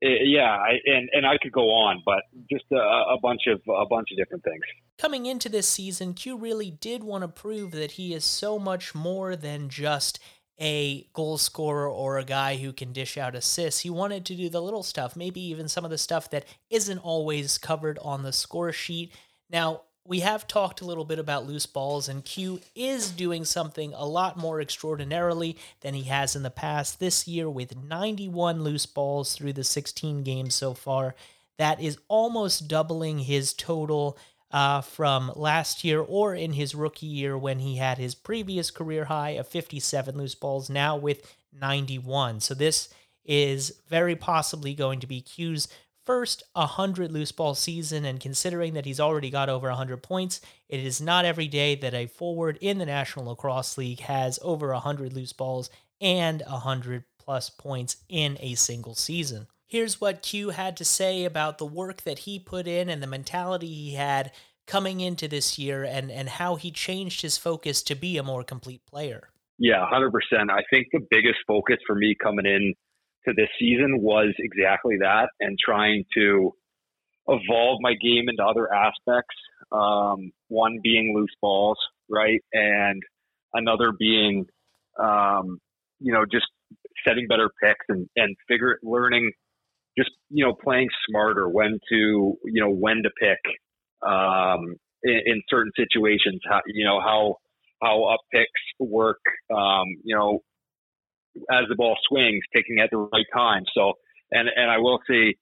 it, 0.00 0.28
yeah, 0.28 0.50
I, 0.50 0.78
and 0.86 1.08
and 1.12 1.26
I 1.26 1.38
could 1.38 1.52
go 1.52 1.70
on, 1.70 2.02
but 2.04 2.22
just 2.50 2.64
a, 2.72 2.76
a, 2.76 3.18
bunch 3.20 3.42
of 3.48 3.60
a 3.68 3.86
bunch 3.86 4.08
of 4.12 4.16
different 4.16 4.44
things. 4.44 4.60
Coming 4.98 5.26
into 5.26 5.48
this 5.48 5.66
season, 5.66 6.14
Kew 6.14 6.36
really 6.36 6.70
did 6.70 7.02
want 7.02 7.22
to 7.22 7.28
prove 7.28 7.72
that 7.72 7.92
he 7.92 8.14
is 8.14 8.24
so 8.24 8.58
much 8.58 8.94
more 8.94 9.36
than 9.36 9.68
just 9.68 10.20
a 10.60 11.08
goal 11.12 11.38
scorer 11.38 11.88
or 11.88 12.18
a 12.18 12.24
guy 12.24 12.56
who 12.56 12.72
can 12.72 12.92
dish 12.92 13.16
out 13.16 13.34
assists. 13.34 13.80
He 13.80 13.90
wanted 13.90 14.24
to 14.26 14.34
do 14.34 14.48
the 14.48 14.62
little 14.62 14.82
stuff, 14.82 15.16
maybe 15.16 15.40
even 15.40 15.68
some 15.68 15.84
of 15.84 15.90
the 15.90 15.98
stuff 15.98 16.30
that 16.30 16.46
isn't 16.70 16.98
always 16.98 17.58
covered 17.58 17.98
on 18.02 18.22
the 18.22 18.32
score 18.32 18.72
sheet. 18.72 19.12
Now, 19.50 19.82
we 20.08 20.20
have 20.20 20.48
talked 20.48 20.80
a 20.80 20.86
little 20.86 21.04
bit 21.04 21.18
about 21.18 21.46
loose 21.46 21.66
balls, 21.66 22.08
and 22.08 22.24
Kew 22.24 22.60
is 22.74 23.10
doing 23.10 23.44
something 23.44 23.92
a 23.94 24.06
lot 24.06 24.38
more 24.38 24.58
extraordinarily 24.58 25.58
than 25.82 25.92
he 25.92 26.04
has 26.04 26.34
in 26.34 26.42
the 26.42 26.50
past 26.50 26.98
this 26.98 27.28
year 27.28 27.48
with 27.48 27.76
91 27.76 28.62
loose 28.62 28.86
balls 28.86 29.34
through 29.34 29.52
the 29.52 29.62
16 29.62 30.22
games 30.22 30.54
so 30.54 30.72
far. 30.72 31.14
That 31.58 31.78
is 31.78 31.98
almost 32.08 32.68
doubling 32.68 33.18
his 33.18 33.52
total 33.52 34.16
uh, 34.50 34.80
from 34.80 35.30
last 35.36 35.84
year 35.84 36.00
or 36.00 36.34
in 36.34 36.54
his 36.54 36.74
rookie 36.74 37.04
year 37.04 37.36
when 37.36 37.58
he 37.58 37.76
had 37.76 37.98
his 37.98 38.14
previous 38.14 38.70
career 38.70 39.04
high 39.04 39.30
of 39.30 39.46
57 39.46 40.16
loose 40.16 40.34
balls, 40.34 40.70
now 40.70 40.96
with 40.96 41.36
91. 41.52 42.40
So 42.40 42.54
this 42.54 42.88
is 43.26 43.74
very 43.90 44.16
possibly 44.16 44.72
going 44.72 45.00
to 45.00 45.06
be 45.06 45.20
Kew's 45.20 45.68
first 46.08 46.42
100 46.54 47.12
loose 47.12 47.32
ball 47.32 47.54
season, 47.54 48.06
and 48.06 48.18
considering 48.18 48.72
that 48.72 48.86
he's 48.86 48.98
already 48.98 49.28
got 49.28 49.50
over 49.50 49.68
100 49.68 50.02
points, 50.02 50.40
it 50.66 50.80
is 50.80 51.02
not 51.02 51.26
every 51.26 51.46
day 51.46 51.74
that 51.74 51.92
a 51.92 52.06
forward 52.06 52.56
in 52.62 52.78
the 52.78 52.86
National 52.86 53.26
Lacrosse 53.26 53.76
League 53.76 54.00
has 54.00 54.38
over 54.40 54.72
100 54.72 55.12
loose 55.12 55.34
balls 55.34 55.68
and 56.00 56.42
100 56.48 57.04
plus 57.18 57.50
points 57.50 57.98
in 58.08 58.38
a 58.40 58.54
single 58.54 58.94
season. 58.94 59.48
Here's 59.66 60.00
what 60.00 60.22
Kew 60.22 60.48
had 60.48 60.78
to 60.78 60.84
say 60.86 61.26
about 61.26 61.58
the 61.58 61.66
work 61.66 62.04
that 62.04 62.20
he 62.20 62.38
put 62.38 62.66
in 62.66 62.88
and 62.88 63.02
the 63.02 63.06
mentality 63.06 63.66
he 63.66 63.92
had 63.92 64.32
coming 64.66 65.00
into 65.00 65.28
this 65.28 65.58
year 65.58 65.84
and, 65.84 66.10
and 66.10 66.30
how 66.30 66.54
he 66.54 66.70
changed 66.70 67.20
his 67.20 67.36
focus 67.36 67.82
to 67.82 67.94
be 67.94 68.16
a 68.16 68.22
more 68.22 68.44
complete 68.44 68.80
player. 68.86 69.28
Yeah, 69.58 69.84
100%. 69.92 70.08
I 70.50 70.62
think 70.70 70.86
the 70.90 71.06
biggest 71.10 71.40
focus 71.46 71.76
for 71.86 71.94
me 71.94 72.16
coming 72.18 72.46
in 72.46 72.72
to 73.28 73.34
this 73.36 73.48
season 73.58 74.00
was 74.00 74.34
exactly 74.38 74.96
that 75.00 75.28
and 75.40 75.56
trying 75.64 76.04
to 76.16 76.52
evolve 77.28 77.78
my 77.80 77.94
game 77.94 78.28
into 78.28 78.42
other 78.42 78.72
aspects. 78.72 79.34
Um, 79.70 80.32
one 80.48 80.78
being 80.82 81.14
loose 81.14 81.34
balls, 81.42 81.78
right? 82.08 82.40
And 82.52 83.02
another 83.52 83.92
being, 83.98 84.46
um, 84.98 85.58
you 86.00 86.12
know, 86.12 86.24
just 86.30 86.46
setting 87.06 87.26
better 87.28 87.50
picks 87.62 87.84
and, 87.88 88.08
and 88.16 88.34
figure 88.48 88.78
learning, 88.82 89.30
just, 89.96 90.10
you 90.30 90.44
know, 90.44 90.54
playing 90.54 90.88
smarter 91.08 91.48
when 91.48 91.78
to, 91.90 92.38
you 92.44 92.60
know, 92.60 92.70
when 92.70 93.02
to 93.02 93.10
pick, 93.20 93.38
um, 94.08 94.76
in, 95.02 95.20
in 95.26 95.42
certain 95.50 95.72
situations, 95.76 96.40
how, 96.48 96.60
you 96.66 96.84
know, 96.84 97.00
how, 97.00 97.36
how 97.82 98.04
up 98.04 98.20
picks 98.32 98.48
work, 98.80 99.20
um, 99.54 99.86
you 100.02 100.16
know, 100.16 100.40
as 101.50 101.64
the 101.68 101.76
ball 101.76 101.96
swings, 102.08 102.42
picking 102.54 102.80
at 102.80 102.90
the 102.90 102.98
right 102.98 103.26
time. 103.34 103.64
So, 103.74 103.94
and 104.30 104.48
and 104.54 104.70
I 104.70 104.78
will 104.78 105.00
say, 105.08 105.34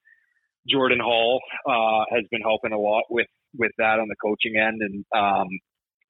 Jordan 0.68 1.00
Hall 1.00 1.40
uh, 1.68 2.04
has 2.14 2.24
been 2.30 2.42
helping 2.42 2.72
a 2.72 2.78
lot 2.78 3.04
with 3.10 3.28
with 3.56 3.72
that 3.78 3.98
on 3.98 4.08
the 4.08 4.16
coaching 4.22 4.56
end, 4.56 4.80
and 4.80 5.04
um, 5.16 5.48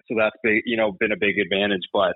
so 0.09 0.15
that's 0.19 0.37
big, 0.43 0.63
you 0.65 0.77
know, 0.77 0.93
been 0.93 1.13
a 1.13 1.19
big 1.19 1.39
advantage. 1.39 1.87
But 1.93 2.15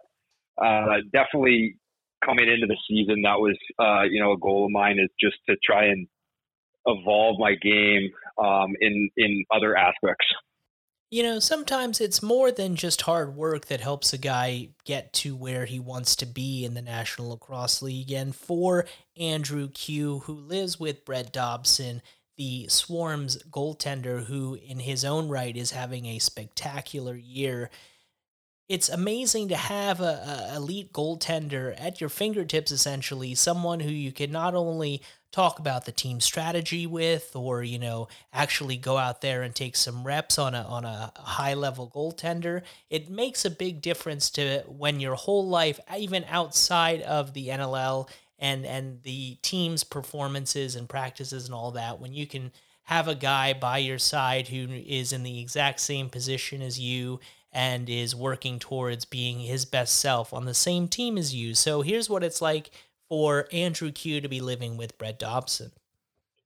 uh, 0.63 0.99
definitely 1.13 1.77
coming 2.25 2.49
into 2.49 2.67
the 2.67 2.77
season, 2.89 3.23
that 3.23 3.39
was 3.39 3.57
uh, 3.79 4.03
you 4.11 4.23
know 4.23 4.33
a 4.33 4.39
goal 4.39 4.67
of 4.67 4.71
mine 4.71 4.99
is 4.99 5.11
just 5.21 5.37
to 5.49 5.57
try 5.65 5.87
and 5.87 6.07
evolve 6.87 7.39
my 7.39 7.55
game 7.63 8.11
um, 8.39 8.75
in 8.81 9.11
in 9.17 9.45
other 9.55 9.77
aspects. 9.77 10.27
You 11.11 11.25
know, 11.25 11.41
sometimes 11.41 12.01
it's 12.01 12.23
more 12.23 12.53
than 12.53 12.77
just 12.77 13.03
hard 13.03 13.35
work 13.35 13.67
that 13.67 13.81
helps 13.81 14.13
a 14.13 14.19
guy 14.19 14.69
get 14.85 15.13
to 15.15 15.35
where 15.35 15.65
he 15.65 15.81
wants 15.81 16.15
to 16.17 16.27
be 16.27 16.65
in 16.65 16.75
the 16.75 16.83
National 16.83 17.31
Lacrosse 17.31 17.83
League. 17.83 18.13
And 18.13 18.35
for 18.35 18.87
Andrew 19.17 19.69
Kew, 19.75 20.21
who 20.21 20.35
lives 20.35 20.79
with 20.79 21.05
Brett 21.05 21.33
Dobson, 21.33 22.01
the 22.37 22.69
Swarms 22.69 23.43
goaltender, 23.51 24.25
who 24.25 24.55
in 24.55 24.79
his 24.79 25.05
own 25.05 25.29
right 25.29 25.57
is 25.57 25.73
having 25.73 26.07
a 26.07 26.21
spectacular 26.21 27.17
year, 27.17 27.71
it's 28.69 28.89
amazing 28.89 29.49
to 29.49 29.57
have 29.57 30.01
a, 30.01 30.53
elite 30.55 30.93
goaltender 30.93 31.75
at 31.77 32.01
your 32.01 32.09
fingertips 32.09 32.71
essentially 32.71 33.35
someone 33.35 33.81
who 33.81 33.91
you 33.91 34.13
can 34.13 34.31
not 34.31 34.55
only 34.55 35.03
talk 35.33 35.59
about 35.59 35.85
the 35.85 35.93
team 35.93 36.21
strategy 36.21 36.87
with 36.87 37.35
or 37.35 37.63
you 37.63 37.79
know 37.79 38.09
actually 38.33 38.77
go 38.77 38.99
out 38.99 39.21
there 39.21 39.43
and 39.43 39.55
take 39.55 39.77
some 39.77 40.05
reps 40.05 40.39
on 40.39 40.55
a 40.55 40.63
on 40.63 40.85
a 40.85 41.13
high 41.17 41.55
level 41.55 41.91
goaltender 41.95 42.63
it 42.89 43.09
makes 43.09 43.45
a 43.45 43.51
big 43.51 43.81
difference 43.81 44.29
to 44.31 44.61
when 44.67 44.99
your 44.99 45.15
whole 45.15 45.47
life 45.47 45.79
even 45.97 46.25
outside 46.29 47.01
of 47.03 47.33
the 47.35 47.49
NLL 47.49 48.09
and 48.39 48.67
and 48.67 49.03
the 49.03 49.37
team's 49.43 49.85
performances 49.85 50.75
and 50.75 50.89
practices 50.89 51.45
and 51.45 51.55
all 51.55 51.71
that 51.71 52.01
when 52.01 52.13
you 52.13 52.27
can 52.27 52.51
have 52.85 53.07
a 53.07 53.15
guy 53.15 53.53
by 53.53 53.79
your 53.79 53.99
side 53.99 54.49
who 54.49 54.67
is 54.69 55.13
in 55.13 55.23
the 55.23 55.41
exact 55.41 55.79
same 55.79 56.09
position 56.09 56.61
as 56.61 56.81
you 56.81 57.21
and 57.53 57.89
is 57.89 58.15
working 58.15 58.59
towards 58.59 59.05
being 59.05 59.41
his 59.41 59.65
best 59.65 59.97
self 59.99 60.33
on 60.33 60.45
the 60.45 60.55
same 60.55 60.89
team 60.89 61.19
as 61.19 61.35
you. 61.35 61.55
So 61.55 61.83
here's 61.83 62.09
what 62.09 62.25
it's 62.25 62.41
like 62.41 62.71
for 63.11 63.47
Andrew 63.53 63.91
Kew 63.91 64.23
to 64.23 64.29
be 64.29 64.41
living 64.41 64.79
with 64.79 64.97
Brett 64.97 65.19
Dobson. 65.19 65.73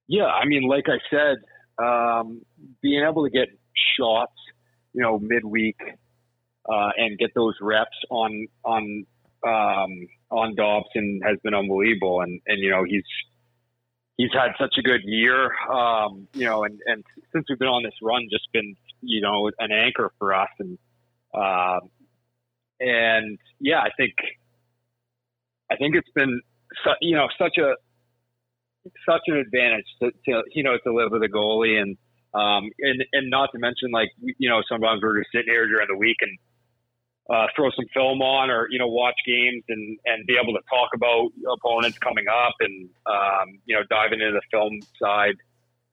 Yeah, 0.07 0.25
I 0.25 0.45
mean, 0.45 0.67
like 0.67 0.85
I 0.87 0.97
said, 1.09 1.37
um, 1.83 2.41
being 2.81 3.05
able 3.07 3.23
to 3.23 3.29
get 3.29 3.47
shots, 3.97 4.33
you 4.93 5.01
know, 5.01 5.19
midweek 5.19 5.77
uh, 6.67 6.89
and 6.97 7.17
get 7.17 7.33
those 7.35 7.53
reps 7.61 7.95
on 8.09 8.47
on 8.63 9.05
um, 9.45 10.07
on 10.31 10.55
Dobson 10.55 11.21
has 11.23 11.37
been 11.43 11.53
unbelievable, 11.53 12.21
and 12.21 12.41
and 12.47 12.59
you 12.59 12.71
know 12.71 12.83
he's 12.83 13.05
he's 14.17 14.31
had 14.33 14.51
such 14.59 14.75
a 14.77 14.81
good 14.81 15.01
year, 15.03 15.51
um, 15.71 16.27
you 16.33 16.45
know, 16.45 16.63
and 16.63 16.79
and 16.87 17.03
since 17.31 17.45
we've 17.47 17.59
been 17.59 17.67
on 17.67 17.83
this 17.83 17.93
run, 18.01 18.27
just 18.31 18.51
been 18.51 18.75
you 19.01 19.21
know 19.21 19.51
an 19.59 19.71
anchor 19.71 20.11
for 20.17 20.33
us, 20.33 20.49
and 20.59 20.77
uh, 21.33 21.79
and 22.79 23.37
yeah, 23.59 23.79
I 23.79 23.89
think 23.97 24.13
I 25.71 25.75
think 25.75 25.95
it's 25.95 26.09
been 26.15 26.41
you 27.01 27.15
know 27.15 27.27
such 27.37 27.57
a 27.57 27.75
such 29.05 29.21
an 29.27 29.37
advantage 29.37 29.85
to, 30.01 30.11
to 30.25 30.43
you 30.53 30.63
know 30.63 30.77
to 30.83 30.93
live 30.93 31.11
with 31.11 31.23
a 31.23 31.27
goalie. 31.29 31.81
And 31.81 31.97
um, 32.33 32.69
and 32.79 33.03
and 33.13 33.29
not 33.29 33.49
to 33.53 33.59
mention 33.59 33.91
like 33.91 34.09
you 34.19 34.49
know 34.49 34.61
sometimes 34.69 35.01
we're 35.01 35.19
just 35.19 35.31
sitting 35.31 35.51
here 35.51 35.67
during 35.67 35.87
the 35.89 35.97
week 35.97 36.17
and 36.21 36.37
uh, 37.27 37.47
throw 37.55 37.71
some 37.71 37.85
film 37.93 38.21
on 38.21 38.49
or 38.49 38.67
you 38.69 38.79
know 38.79 38.87
watch 38.87 39.15
games 39.25 39.63
and 39.69 39.97
and 40.05 40.25
be 40.27 40.37
able 40.41 40.53
to 40.53 40.61
talk 40.69 40.89
about 40.93 41.29
opponents 41.51 41.97
coming 41.99 42.25
up 42.27 42.53
and 42.59 42.89
um, 43.05 43.59
you 43.65 43.75
know 43.75 43.83
diving 43.89 44.21
into 44.21 44.33
the 44.33 44.41
film 44.51 44.79
side 45.01 45.35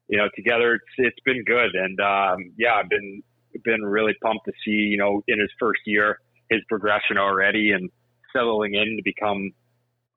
you 0.07 0.17
know 0.17 0.27
together. 0.35 0.75
It's 0.75 0.93
it's 0.97 1.19
been 1.25 1.43
good. 1.43 1.75
And 1.75 1.99
um, 1.99 2.53
yeah 2.57 2.75
I've 2.75 2.89
been 2.89 3.23
been 3.63 3.83
really 3.83 4.13
pumped 4.21 4.45
to 4.45 4.51
see, 4.65 4.71
you 4.71 4.97
know, 4.97 5.21
in 5.27 5.39
his 5.39 5.49
first 5.59 5.81
year, 5.85 6.19
his 6.49 6.61
progression 6.67 7.17
already 7.17 7.71
and 7.71 7.89
settling 8.33 8.73
in 8.73 8.97
to 8.97 9.03
become, 9.03 9.51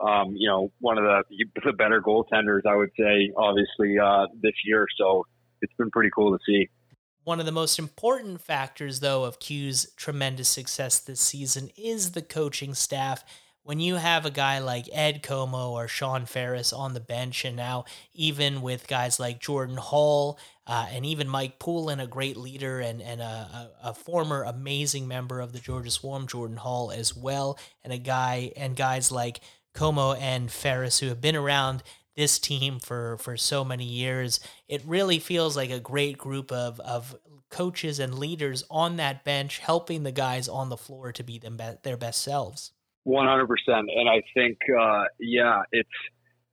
um, 0.01 0.35
you 0.37 0.49
know, 0.49 0.73
one 0.81 0.99
of 0.99 1.05
the 1.05 1.23
the 1.65 1.73
better 1.73 2.01
goaltenders. 2.03 2.67
I 2.67 2.77
would 2.77 2.91
say, 2.99 3.33
obviously, 3.37 3.99
uh, 3.99 4.27
this 4.41 4.55
year. 4.65 4.87
So 4.99 5.27
it's 5.63 5.73
been 5.75 5.91
pretty 5.91 6.11
cool 6.15 6.37
to 6.37 6.43
see. 6.47 6.69
One 7.25 7.41
of 7.41 7.47
the 7.47 7.53
most 7.53 7.79
important 7.79 8.41
factors, 8.41 9.01
though, 9.01 9.25
of 9.25 9.41
Kew's 9.41 9.93
tremendous 9.97 10.49
success 10.49 11.01
this 11.01 11.21
season 11.21 11.71
is 11.77 12.13
the 12.13 12.23
coaching 12.23 12.73
staff 12.75 13.25
when 13.67 13.81
you 13.81 13.97
have 13.97 14.25
a 14.25 14.31
guy 14.31 14.61
like 14.61 14.89
Ed 14.93 15.25
Comeau 15.25 15.73
or 15.73 15.89
Sean 15.89 16.25
Ferris 16.25 16.73
on 16.73 16.95
the 16.95 17.01
bench, 17.01 17.45
and 17.45 17.57
now 17.57 17.85
even 18.15 18.63
with 18.63 18.87
guys 18.87 19.19
like 19.19 19.41
Jordan 19.41 19.77
Hall 19.77 20.39
uh, 20.69 20.87
and 20.93 21.05
even 21.05 21.29
Mike 21.29 21.59
Poulin, 21.59 21.99
a 21.99 22.07
great 22.07 22.37
leader 22.37 22.79
and, 22.79 23.03
and 23.03 23.21
a, 23.21 23.25
a, 23.25 23.71
a, 23.89 23.95
former 23.95 24.45
amazing 24.45 25.09
member 25.09 25.41
of 25.41 25.53
the 25.53 25.59
Georgia 25.59 25.91
Swarm, 25.91 26.29
Jordan 26.29 26.59
Hall 26.59 26.93
as 26.93 27.17
well, 27.17 27.59
and 27.83 27.93
a 27.93 27.99
guy 27.99 28.53
and 28.57 28.77
guys 28.77 29.11
like 29.11 29.41
Comeau 29.77 30.17
and 30.19 30.51
Ferris 30.51 30.99
who 30.99 31.09
have 31.09 31.21
been 31.21 31.37
around 31.37 31.83
this 32.17 32.39
team 32.39 32.81
for, 32.81 33.19
for 33.19 33.37
so 33.37 33.65
many 33.65 33.85
years. 33.85 34.41
It 34.69 34.83
really 34.87 35.19
feels 35.19 35.57
like 35.57 35.71
a 35.71 35.79
great 35.79 36.17
group 36.17 36.51
of, 36.51 36.81
of 36.81 37.15
coaches 37.51 38.01
and 38.01 38.19
leaders 38.19 38.65
on 38.71 38.97
that 38.97 39.23
bench 39.23 39.59
helping 39.59 40.03
the 40.03 40.13
guys 40.13 40.49
on 40.49 40.69
the 40.69 40.77
floor 40.77 41.13
to 41.13 41.23
be 41.23 41.39
them 41.39 41.57
be- 41.57 41.79
their 41.83 41.97
best 41.97 42.23
selves. 42.23 42.73
One 43.05 43.29
hundred 43.29 43.47
percent, 43.47 43.89
and 43.95 44.09
I 44.09 44.21
think, 44.35 44.59
uh, 44.81 45.05
yeah, 45.21 45.63
it's 45.71 45.89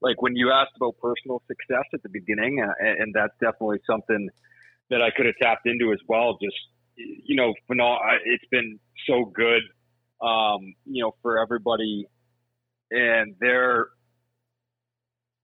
like 0.02 0.22
when 0.22 0.36
you 0.36 0.52
asked 0.52 0.74
about 0.76 0.96
personal 1.02 1.42
success 1.48 1.86
at 1.96 2.04
the 2.04 2.10
beginning, 2.10 2.62
uh, 2.62 2.72
and 2.80 3.12
that's 3.12 3.34
definitely 3.42 3.80
something 3.90 4.30
that 4.92 5.02
I 5.02 5.10
could 5.16 5.26
have 5.26 5.34
tapped 5.42 5.66
into 5.66 5.92
as 5.94 6.00
well. 6.08 6.38
Just 6.40 6.58
you 6.96 7.36
know, 7.36 7.54
it's 7.70 8.46
been 8.52 8.80
so 9.08 9.26
good, 9.26 9.64
um, 10.22 10.76
you 10.86 11.04
know, 11.04 11.16
for 11.24 11.40
everybody, 11.40 12.06
and 12.94 13.36
they're 13.40 13.88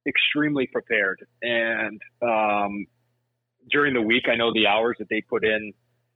extremely 0.08 0.68
prepared. 0.68 1.26
And 1.42 2.02
um, 2.22 2.86
during 3.70 3.94
the 3.94 4.02
week, 4.02 4.24
I 4.32 4.36
know 4.36 4.54
the 4.54 4.68
hours 4.68 4.98
that 5.00 5.08
they 5.10 5.22
put 5.22 5.44
in, 5.44 5.74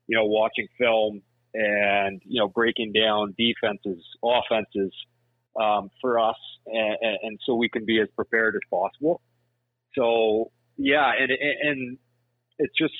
you 0.07 0.17
know, 0.17 0.25
watching 0.25 0.67
film 0.77 1.21
and 1.53 2.21
you 2.25 2.39
know 2.39 2.47
breaking 2.47 2.93
down 2.93 3.35
defenses, 3.37 4.03
offenses 4.23 4.91
um, 5.59 5.89
for 6.01 6.19
us, 6.19 6.37
and, 6.65 6.97
and, 7.21 7.39
so 7.45 7.55
we 7.55 7.69
can 7.69 7.85
be 7.85 8.01
as 8.01 8.07
prepared 8.15 8.55
as 8.55 8.61
possible. 8.71 9.21
So 9.95 10.51
yeah, 10.77 11.11
and 11.19 11.31
and 11.31 11.97
it's 12.57 12.73
just 12.77 12.93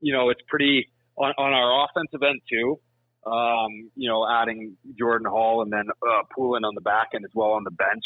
you 0.00 0.12
know 0.12 0.28
it's 0.28 0.42
pretty 0.46 0.88
on, 1.16 1.32
on 1.38 1.52
our 1.52 1.86
offensive 1.86 2.22
end 2.22 2.40
too. 2.50 2.80
Um, 3.26 3.90
you 3.96 4.08
know, 4.08 4.26
adding 4.28 4.76
Jordan 4.98 5.28
Hall 5.28 5.62
and 5.62 5.72
then 5.72 5.84
uh, 5.88 6.22
Poulin 6.34 6.64
on 6.64 6.74
the 6.74 6.80
back 6.80 7.08
end 7.14 7.24
as 7.24 7.30
well 7.34 7.50
on 7.50 7.64
the 7.64 7.70
bench 7.70 8.04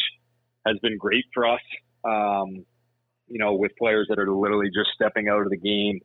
has 0.67 0.77
been 0.83 0.99
great 0.99 1.25
for 1.33 1.47
us. 1.47 1.61
Um, 2.05 2.65
you 3.29 3.39
know, 3.39 3.55
with 3.55 3.73
players 3.79 4.07
that 4.11 4.19
are 4.19 4.31
literally 4.31 4.69
just 4.69 4.91
stepping 4.95 5.29
out 5.29 5.41
of 5.43 5.51
the 5.51 5.57
game 5.57 6.01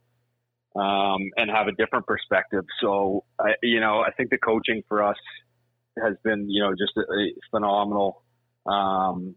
um, 0.76 1.32
and 1.36 1.50
have 1.50 1.68
a 1.68 1.72
different 1.74 2.06
perspective. 2.06 2.64
So, 2.82 3.26
I, 3.40 3.56
you 3.64 3.80
know, 3.80 4.00
I 4.02 4.12
think 4.12 4.30
the 4.30 4.38
coaching 4.38 4.84
for 4.88 5.04
us 5.04 5.18
has 6.02 6.16
been, 6.24 6.50
you 6.50 6.62
know, 6.62 6.72
just 6.72 6.96
a, 6.96 7.02
a 7.02 7.34
phenomenal. 7.52 8.24
Um, 8.66 9.36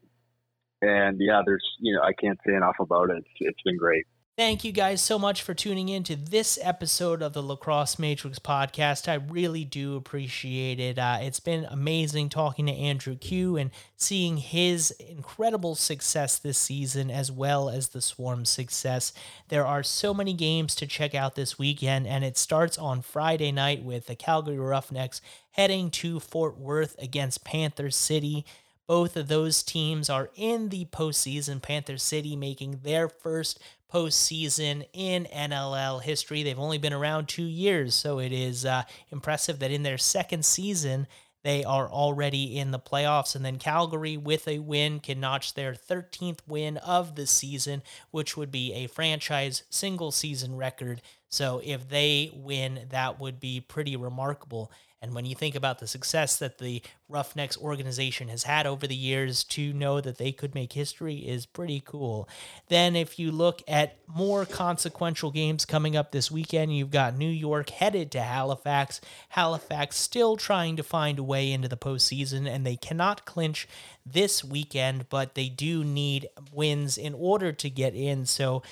and 0.80 1.16
yeah, 1.20 1.42
there's, 1.44 1.64
you 1.80 1.94
know, 1.94 2.02
I 2.02 2.12
can't 2.12 2.38
say 2.46 2.54
enough 2.54 2.76
about 2.78 3.10
it. 3.10 3.16
It's, 3.18 3.28
it's 3.40 3.62
been 3.64 3.78
great. 3.78 4.04
Thank 4.38 4.64
you 4.64 4.72
guys 4.72 5.02
so 5.02 5.18
much 5.18 5.42
for 5.42 5.52
tuning 5.52 5.90
in 5.90 6.04
to 6.04 6.16
this 6.16 6.58
episode 6.62 7.20
of 7.20 7.34
the 7.34 7.42
Lacrosse 7.42 7.98
Matrix 7.98 8.38
podcast. 8.38 9.06
I 9.06 9.16
really 9.16 9.62
do 9.62 9.94
appreciate 9.94 10.80
it. 10.80 10.98
Uh, 10.98 11.18
it's 11.20 11.38
been 11.38 11.66
amazing 11.66 12.30
talking 12.30 12.64
to 12.64 12.72
Andrew 12.72 13.14
Kew 13.14 13.58
and 13.58 13.70
seeing 13.94 14.38
his 14.38 14.90
incredible 14.92 15.74
success 15.74 16.38
this 16.38 16.56
season, 16.56 17.10
as 17.10 17.30
well 17.30 17.68
as 17.68 17.90
the 17.90 18.00
Swarm's 18.00 18.48
success. 18.48 19.12
There 19.48 19.66
are 19.66 19.82
so 19.82 20.14
many 20.14 20.32
games 20.32 20.74
to 20.76 20.86
check 20.86 21.14
out 21.14 21.34
this 21.34 21.58
weekend, 21.58 22.06
and 22.06 22.24
it 22.24 22.38
starts 22.38 22.78
on 22.78 23.02
Friday 23.02 23.52
night 23.52 23.84
with 23.84 24.06
the 24.06 24.16
Calgary 24.16 24.58
Roughnecks 24.58 25.20
heading 25.50 25.90
to 25.90 26.18
Fort 26.18 26.56
Worth 26.56 26.96
against 26.98 27.44
Panther 27.44 27.90
City. 27.90 28.46
Both 28.86 29.16
of 29.16 29.28
those 29.28 29.62
teams 29.62 30.10
are 30.10 30.30
in 30.34 30.68
the 30.68 30.86
postseason. 30.86 31.62
Panther 31.62 31.98
City 31.98 32.36
making 32.36 32.80
their 32.82 33.08
first 33.08 33.60
postseason 33.92 34.86
in 34.92 35.26
NLL 35.34 36.02
history. 36.02 36.42
They've 36.42 36.58
only 36.58 36.78
been 36.78 36.92
around 36.92 37.28
two 37.28 37.44
years, 37.44 37.94
so 37.94 38.18
it 38.18 38.32
is 38.32 38.64
uh, 38.64 38.82
impressive 39.10 39.58
that 39.58 39.70
in 39.70 39.82
their 39.82 39.98
second 39.98 40.44
season, 40.44 41.06
they 41.42 41.64
are 41.64 41.90
already 41.90 42.58
in 42.58 42.70
the 42.70 42.78
playoffs. 42.78 43.34
And 43.34 43.44
then 43.44 43.58
Calgary, 43.58 44.16
with 44.16 44.46
a 44.46 44.60
win, 44.60 45.00
can 45.00 45.20
notch 45.20 45.54
their 45.54 45.74
13th 45.74 46.38
win 46.46 46.76
of 46.78 47.16
the 47.16 47.26
season, 47.26 47.82
which 48.10 48.36
would 48.36 48.52
be 48.52 48.72
a 48.72 48.86
franchise 48.86 49.64
single 49.68 50.12
season 50.12 50.56
record. 50.56 51.02
So 51.28 51.60
if 51.64 51.88
they 51.88 52.30
win, 52.34 52.86
that 52.90 53.18
would 53.18 53.40
be 53.40 53.60
pretty 53.60 53.96
remarkable. 53.96 54.70
And 55.02 55.14
when 55.14 55.24
you 55.24 55.34
think 55.34 55.56
about 55.56 55.80
the 55.80 55.88
success 55.88 56.38
that 56.38 56.58
the 56.58 56.80
Roughnecks 57.08 57.58
organization 57.58 58.28
has 58.28 58.44
had 58.44 58.68
over 58.68 58.86
the 58.86 58.94
years, 58.94 59.42
to 59.44 59.72
know 59.72 60.00
that 60.00 60.16
they 60.16 60.30
could 60.30 60.54
make 60.54 60.72
history 60.72 61.16
is 61.16 61.44
pretty 61.44 61.82
cool. 61.84 62.28
Then, 62.68 62.94
if 62.94 63.18
you 63.18 63.32
look 63.32 63.62
at 63.66 63.96
more 64.06 64.46
consequential 64.46 65.32
games 65.32 65.64
coming 65.64 65.96
up 65.96 66.12
this 66.12 66.30
weekend, 66.30 66.76
you've 66.76 66.92
got 66.92 67.18
New 67.18 67.28
York 67.28 67.70
headed 67.70 68.12
to 68.12 68.22
Halifax. 68.22 69.00
Halifax 69.30 69.96
still 69.96 70.36
trying 70.36 70.76
to 70.76 70.84
find 70.84 71.18
a 71.18 71.24
way 71.24 71.50
into 71.50 71.66
the 71.66 71.76
postseason, 71.76 72.48
and 72.48 72.64
they 72.64 72.76
cannot 72.76 73.26
clinch 73.26 73.66
this 74.06 74.44
weekend, 74.44 75.08
but 75.08 75.34
they 75.34 75.48
do 75.48 75.82
need 75.82 76.28
wins 76.52 76.96
in 76.96 77.12
order 77.12 77.50
to 77.50 77.68
get 77.68 77.96
in. 77.96 78.24
So, 78.24 78.62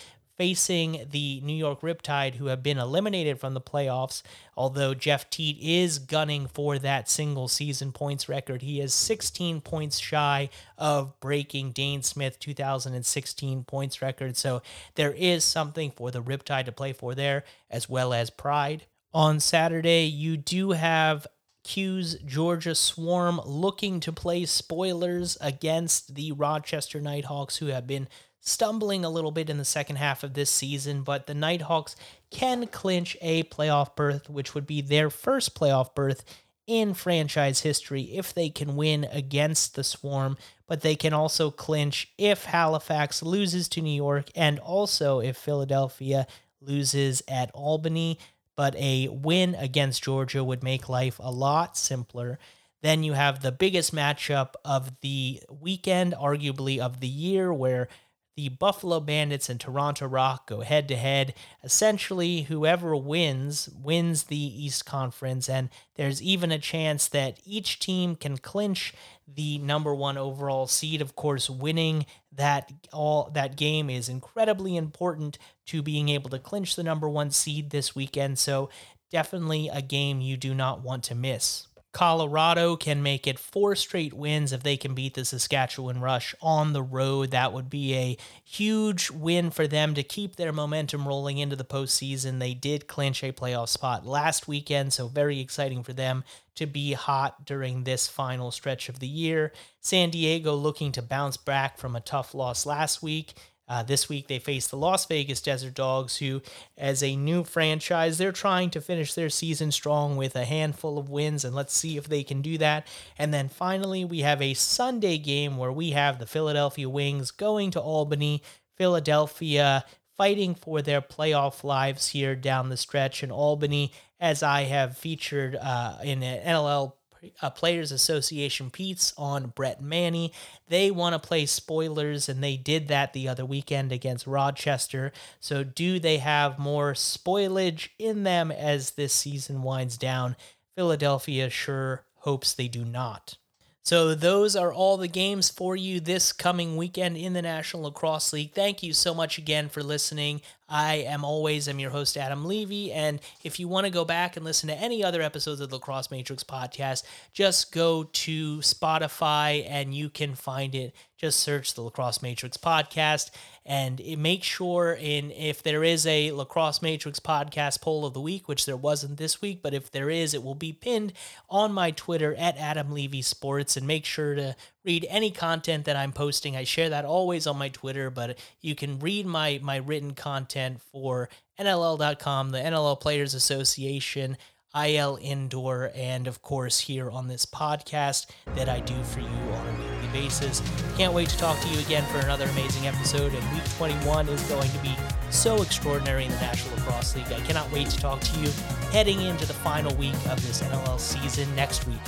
facing 0.40 1.07
the 1.11 1.38
New 1.44 1.53
York 1.53 1.83
Riptide, 1.83 2.37
who 2.37 2.46
have 2.46 2.62
been 2.62 2.79
eliminated 2.79 3.38
from 3.38 3.53
the 3.53 3.61
playoffs. 3.61 4.22
Although 4.57 4.94
Jeff 4.94 5.29
Teat 5.29 5.59
is 5.61 5.98
gunning 5.98 6.46
for 6.46 6.79
that 6.79 7.11
single 7.11 7.46
season 7.46 7.92
points 7.92 8.26
record, 8.26 8.62
he 8.62 8.81
is 8.81 8.94
16 8.94 9.61
points 9.61 9.98
shy 9.98 10.48
of 10.79 11.20
breaking 11.20 11.74
Dhane 11.74 12.03
Smith 12.03 12.38
2016 12.38 13.64
points 13.64 14.00
record. 14.00 14.35
So 14.38 14.62
there 14.94 15.12
is 15.12 15.44
something 15.44 15.90
for 15.90 16.11
the 16.11 16.22
Riptide 16.22 16.64
to 16.64 16.72
play 16.72 16.94
for 16.94 17.14
there, 17.14 17.44
as 17.70 17.90
well 17.90 18.14
as 18.14 18.31
pride. 18.31 18.87
On 19.12 19.40
Saturday, 19.40 20.07
you 20.07 20.38
do 20.38 20.70
have 20.70 21.26
Kew's 21.64 22.14
Georgia 22.24 22.74
Swarm 22.74 23.42
looking 23.44 24.00
to 24.00 24.11
play 24.11 24.46
spoilers 24.46 25.37
against 25.42 26.14
the 26.14 26.33
Rochester 26.33 26.98
Knighthawks, 26.98 27.59
who 27.59 27.66
have 27.66 27.87
been 27.87 28.09
stumbling 28.40 29.05
a 29.05 29.11
little 29.11 29.31
bit 29.31 29.50
in 29.50 29.59
the 29.59 29.64
second 29.64 29.96
half 29.96 30.22
of 30.22 30.35
this 30.35 30.50
season, 30.50 31.03
but 31.03 31.26
the 31.26 31.35
Knighthawks 31.35 31.94
can 32.31 32.66
clinch 32.66 33.16
a 33.20 33.42
playoff 33.44 33.94
berth, 33.94 34.29
which 34.31 34.55
would 34.55 34.66
be 34.66 34.81
their 34.81 35.11
first 35.11 35.55
playoff 35.55 35.94
berth 35.94 36.24
in 36.66 36.94
franchise 36.94 37.61
history 37.61 38.03
if 38.03 38.33
they 38.33 38.48
can 38.48 38.76
win 38.76 39.05
against 39.11 39.74
the 39.74 39.83
Swarm, 39.83 40.37
but 40.66 40.83
they 40.83 40.94
can 40.94 41.12
also 41.12 41.50
clinch 41.50 42.12
if 42.16 42.44
Halifax 42.44 43.22
loses 43.22 43.68
to 43.70 43.83
New 43.83 43.90
York 43.94 44.31
and 44.37 44.59
also 44.61 45.20
if 45.20 45.37
Philadelphia 45.37 46.26
loses 46.61 47.22
at 47.26 47.50
Albany. 47.53 48.18
But 48.57 48.76
a 48.76 49.09
win 49.09 49.55
against 49.55 50.05
Georgia 50.05 50.44
would 50.44 50.62
make 50.62 50.88
life 50.88 51.18
a 51.18 51.31
lot 51.33 51.76
simpler. 51.76 52.38
Then 52.83 53.03
you 53.03 53.14
have 53.14 53.42
the 53.42 53.53
biggest 53.53 53.94
matchup 53.94 54.55
of 54.64 55.00
the 55.00 55.42
weekend, 55.50 56.14
arguably 56.14 56.79
of 56.79 57.00
the 57.00 57.09
year, 57.09 57.53
where 57.53 57.88
the 58.37 58.49
Buffalo 58.49 59.01
Bandits 59.01 59.49
and 59.49 59.61
Toronto 59.61 60.07
Rock 60.07 60.49
go 60.49 60.61
head 60.61 60.88
to 60.88 60.97
head. 60.97 61.35
Essentially, 61.62 62.43
whoever 62.43 62.97
wins 62.97 63.69
wins 63.69 64.25
the 64.25 64.37
East 64.37 64.87
Conference, 64.87 65.49
and 65.49 65.69
there's 65.97 66.23
even 66.23 66.51
a 66.51 66.59
chance 66.59 67.09
that 67.09 67.40
each 67.45 67.79
team 67.79 68.16
can 68.16 68.38
clinch 68.38 68.95
the 69.27 69.59
number 69.59 69.95
one 69.95 70.16
overall 70.16 70.66
seed. 70.66 71.03
Of 71.03 71.16
course, 71.16 71.51
winning 71.51 72.07
that 72.33 72.73
all 72.93 73.31
that 73.35 73.57
game 73.57 73.90
is 73.90 74.09
incredibly 74.09 74.77
important 74.77 75.38
to 75.66 75.83
being 75.83 76.09
able 76.09 76.31
to 76.31 76.38
clinch 76.38 76.77
the 76.77 76.83
number 76.83 77.09
one 77.09 77.31
seed 77.31 77.71
this 77.71 77.95
weekend. 77.95 78.38
So 78.38 78.71
definitely 79.11 79.69
a 79.69 79.83
game 79.83 80.21
you 80.21 80.37
do 80.37 80.55
not 80.55 80.83
want 80.83 81.05
to 81.05 81.14
miss. 81.14 81.66
Colorado 81.92 82.76
can 82.76 83.03
make 83.03 83.26
it 83.26 83.38
four 83.38 83.74
straight 83.74 84.12
wins 84.12 84.53
if 84.53 84.62
they 84.62 84.76
can 84.76 84.94
beat 84.94 85.14
the 85.14 85.24
Saskatchewan 85.24 86.00
Rush 86.00 86.35
on 86.40 86.72
the 86.72 86.83
road. 86.83 87.33
That 87.33 87.53
would 87.53 87.68
be 87.68 87.94
a 87.96 88.16
huge 88.44 89.11
win 89.11 89.50
for 89.50 89.66
them 89.66 89.94
to 89.94 90.05
keep 90.05 90.37
their 90.37 90.53
momentum 90.53 91.09
rolling 91.09 91.38
into 91.38 91.57
the 91.57 91.64
postseason. 91.64 92.38
They 92.38 92.55
did 92.55 92.87
clinch 92.87 93.24
a 93.24 93.33
playoff 93.33 93.68
spot 93.68 94.07
last 94.07 94.46
weekend, 94.46 94.92
so 94.92 95.09
very 95.09 95.40
exciting 95.40 95.83
for 95.83 95.92
them 95.92 96.22
to 96.55 96.66
be 96.66 96.92
hot 96.92 97.44
during 97.44 97.83
this 97.83 98.07
final 98.07 98.53
stretch 98.53 98.88
of 98.88 99.00
the 99.00 99.09
year. 99.09 99.53
San 99.81 100.11
Diego 100.11 100.55
looking 100.55 100.92
to 100.92 101.03
bounce 101.03 101.37
back 101.37 101.76
from 101.76 101.96
a 101.96 102.00
tough 102.00 102.35
loss 102.35 102.66
last 102.66 103.03
week. 103.03 103.35
Uh, 103.70 103.85
this 103.85 104.09
week 104.09 104.26
they 104.26 104.40
face 104.40 104.66
the 104.66 104.76
Las 104.76 105.06
Vegas 105.06 105.40
Desert 105.40 105.74
Dogs, 105.74 106.16
who, 106.16 106.42
as 106.76 107.04
a 107.04 107.14
new 107.14 107.44
franchise, 107.44 108.18
they're 108.18 108.33
trying 108.33 108.68
to 108.70 108.80
finish 108.80 109.14
their 109.14 109.30
season 109.30 109.70
strong 109.70 110.16
with 110.16 110.35
a 110.35 110.44
handful 110.44 110.98
of 110.98 111.09
wins, 111.09 111.44
and 111.44 111.54
let's 111.54 111.72
see 111.72 111.96
if 111.96 112.09
they 112.09 112.24
can 112.24 112.42
do 112.42 112.59
that. 112.59 112.88
And 113.16 113.33
then 113.33 113.48
finally, 113.48 114.04
we 114.04 114.22
have 114.22 114.42
a 114.42 114.54
Sunday 114.54 115.18
game 115.18 115.56
where 115.56 115.70
we 115.70 115.92
have 115.92 116.18
the 116.18 116.26
Philadelphia 116.26 116.88
Wings 116.88 117.30
going 117.30 117.70
to 117.70 117.80
Albany. 117.80 118.42
Philadelphia 118.74 119.85
fighting 120.16 120.54
for 120.54 120.83
their 120.83 121.00
playoff 121.00 121.62
lives 121.62 122.09
here 122.09 122.35
down 122.35 122.70
the 122.70 122.76
stretch 122.76 123.22
in 123.22 123.30
Albany, 123.30 123.92
as 124.18 124.42
I 124.42 124.62
have 124.62 124.98
featured 124.98 125.54
uh, 125.54 125.98
in 126.02 126.22
an 126.24 126.44
NLL 126.44 126.94
uh, 127.42 127.50
Players 127.50 127.92
Association 127.92 128.70
Pete's 128.70 129.12
on 129.16 129.52
Brett 129.54 129.80
Manney. 129.80 130.33
They 130.68 130.90
want 130.90 131.14
to 131.14 131.26
play 131.26 131.46
spoilers, 131.46 132.28
and 132.28 132.42
they 132.42 132.56
did 132.56 132.88
that 132.88 133.12
the 133.12 133.28
other 133.28 133.44
weekend 133.44 133.92
against 133.92 134.26
Rochester. 134.26 135.12
So, 135.40 135.64
do 135.64 135.98
they 135.98 136.18
have 136.18 136.59
more 136.59 136.92
spoilage 136.92 137.88
in 137.98 138.22
them 138.22 138.50
as 138.50 138.92
this 138.92 139.12
season 139.12 139.62
winds 139.62 139.96
down? 139.96 140.37
Philadelphia 140.76 141.50
sure 141.50 142.04
hopes 142.20 142.54
they 142.54 142.68
do 142.68 142.85
not. 142.85 143.37
So, 143.83 144.14
those 144.14 144.57
are 144.57 144.73
all 144.73 144.99
the 144.99 145.09
games 145.09 145.49
for 145.49 145.75
you 145.75 146.01
this 146.01 146.33
coming 146.33 146.77
weekend 146.77 147.16
in 147.16 147.33
the 147.33 147.40
National 147.40 147.85
Lacrosse 147.85 148.33
League. 148.33 148.53
Thank 148.53 148.83
you 148.83 148.93
so 148.93 149.14
much 149.14 149.38
again 149.38 149.71
for 149.71 149.83
listening. 149.83 150.43
I 150.69 150.97
am 150.97 151.25
always 151.25 151.66
am 151.66 151.81
your 151.81 151.90
host 151.90 152.16
Adam 152.16 152.45
Levy, 152.45 152.93
and 152.93 153.21
if 153.43 153.59
you 153.59 153.66
want 153.66 153.87
to 153.87 153.90
go 153.90 154.05
back 154.05 154.37
and 154.37 154.45
listen 154.45 154.69
to 154.69 154.77
any 154.77 155.03
other 155.03 155.23
episodes 155.23 155.61
of 155.61 155.71
the 155.71 155.77
Lacrosse 155.77 156.11
Matrix 156.11 156.45
podcast, 156.45 157.03
just 157.33 157.73
go 157.73 158.05
to 158.05 158.59
Spotify 158.59 159.66
and 159.69 159.93
you 159.95 160.11
can 160.11 160.35
find 160.35 160.75
it. 160.75 160.95
Just 161.16 161.40
search 161.40 161.75
the 161.75 161.83
Lacrosse 161.83 162.23
Matrix 162.23 162.57
podcast 162.57 163.31
and 163.66 164.01
it 164.01 164.16
make 164.16 164.42
sure 164.42 164.96
in 164.99 165.31
if 165.31 165.62
there 165.62 165.85
is 165.85 166.07
a 166.07 166.33
Lacrosse 166.33 166.81
Matrix 166.81 167.20
podcast 167.20 167.81
poll 167.81 168.07
of 168.07 168.14
the 168.14 168.20
week, 168.20 168.49
which 168.49 168.66
there 168.66 168.77
wasn't 168.77 169.18
this 169.18 169.40
week, 169.42 169.61
but 169.62 169.75
if 169.75 169.90
there 169.90 170.11
is, 170.11 170.35
it 170.35 170.42
will 170.42 170.55
be 170.55 170.73
pinned 170.73 171.12
on 171.49 171.73
my 171.73 171.90
Twitter 171.90 172.35
at 172.35 172.57
Adam 172.57 172.92
Levy 172.92 173.23
Sports, 173.23 173.77
and 173.77 173.87
make 173.87 174.05
sure 174.05 174.35
to 174.35 174.57
read 174.85 175.07
any 175.09 175.31
content 175.31 175.85
that 175.85 175.96
I'm 175.96 176.12
posting. 176.12 176.57
I 176.57 176.64
share 176.64 176.88
that 176.88 177.05
always 177.05 177.46
on 177.46 177.59
my 177.59 177.68
Twitter, 177.68 178.11
but 178.11 178.38
you 178.61 178.75
can 178.75 178.99
read 178.99 179.27
my 179.27 179.61
my 179.62 179.77
written 179.77 180.14
content 180.14 180.81
for 180.81 181.29
NLL.com, 181.59 182.51
the 182.51 182.59
NLL 182.59 182.99
Players 182.99 183.35
Association, 183.35 184.38
IL 184.75 185.18
Indoor, 185.20 185.90
and 185.94 186.27
of 186.27 186.42
course 186.42 186.81
here 186.81 187.11
on 187.11 187.29
this 187.29 187.44
podcast 187.44 188.27
that 188.55 188.68
I 188.68 188.81
do 188.81 189.03
for 189.05 189.20
you 189.20 189.27
on 189.27 189.80
basis. 190.12 190.62
Can't 190.96 191.12
wait 191.12 191.29
to 191.29 191.38
talk 191.38 191.61
to 191.61 191.68
you 191.68 191.81
again 191.81 192.05
for 192.12 192.18
another 192.18 192.46
amazing 192.46 192.87
episode. 192.87 193.33
And 193.35 193.53
week 193.53 193.64
21 193.77 194.29
is 194.29 194.42
going 194.42 194.70
to 194.70 194.79
be 194.79 194.94
so 195.31 195.62
extraordinary 195.62 196.25
in 196.25 196.31
the 196.31 196.40
National 196.40 196.77
Lacrosse 196.77 197.16
League. 197.16 197.27
I 197.27 197.40
cannot 197.40 197.70
wait 197.73 197.88
to 197.90 197.99
talk 197.99 198.20
to 198.20 198.40
you 198.40 198.51
heading 198.90 199.20
into 199.20 199.46
the 199.46 199.55
final 199.55 199.94
week 199.96 200.14
of 200.29 200.44
this 200.46 200.62
NLL 200.62 200.99
season 200.99 201.55
next 201.55 201.87
week. 201.87 202.01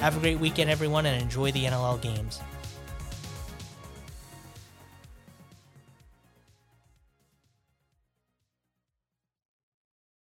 Have 0.00 0.16
a 0.16 0.20
great 0.20 0.38
weekend, 0.38 0.70
everyone, 0.70 1.06
and 1.06 1.20
enjoy 1.20 1.50
the 1.52 1.64
NLL 1.64 2.00
games. 2.00 2.40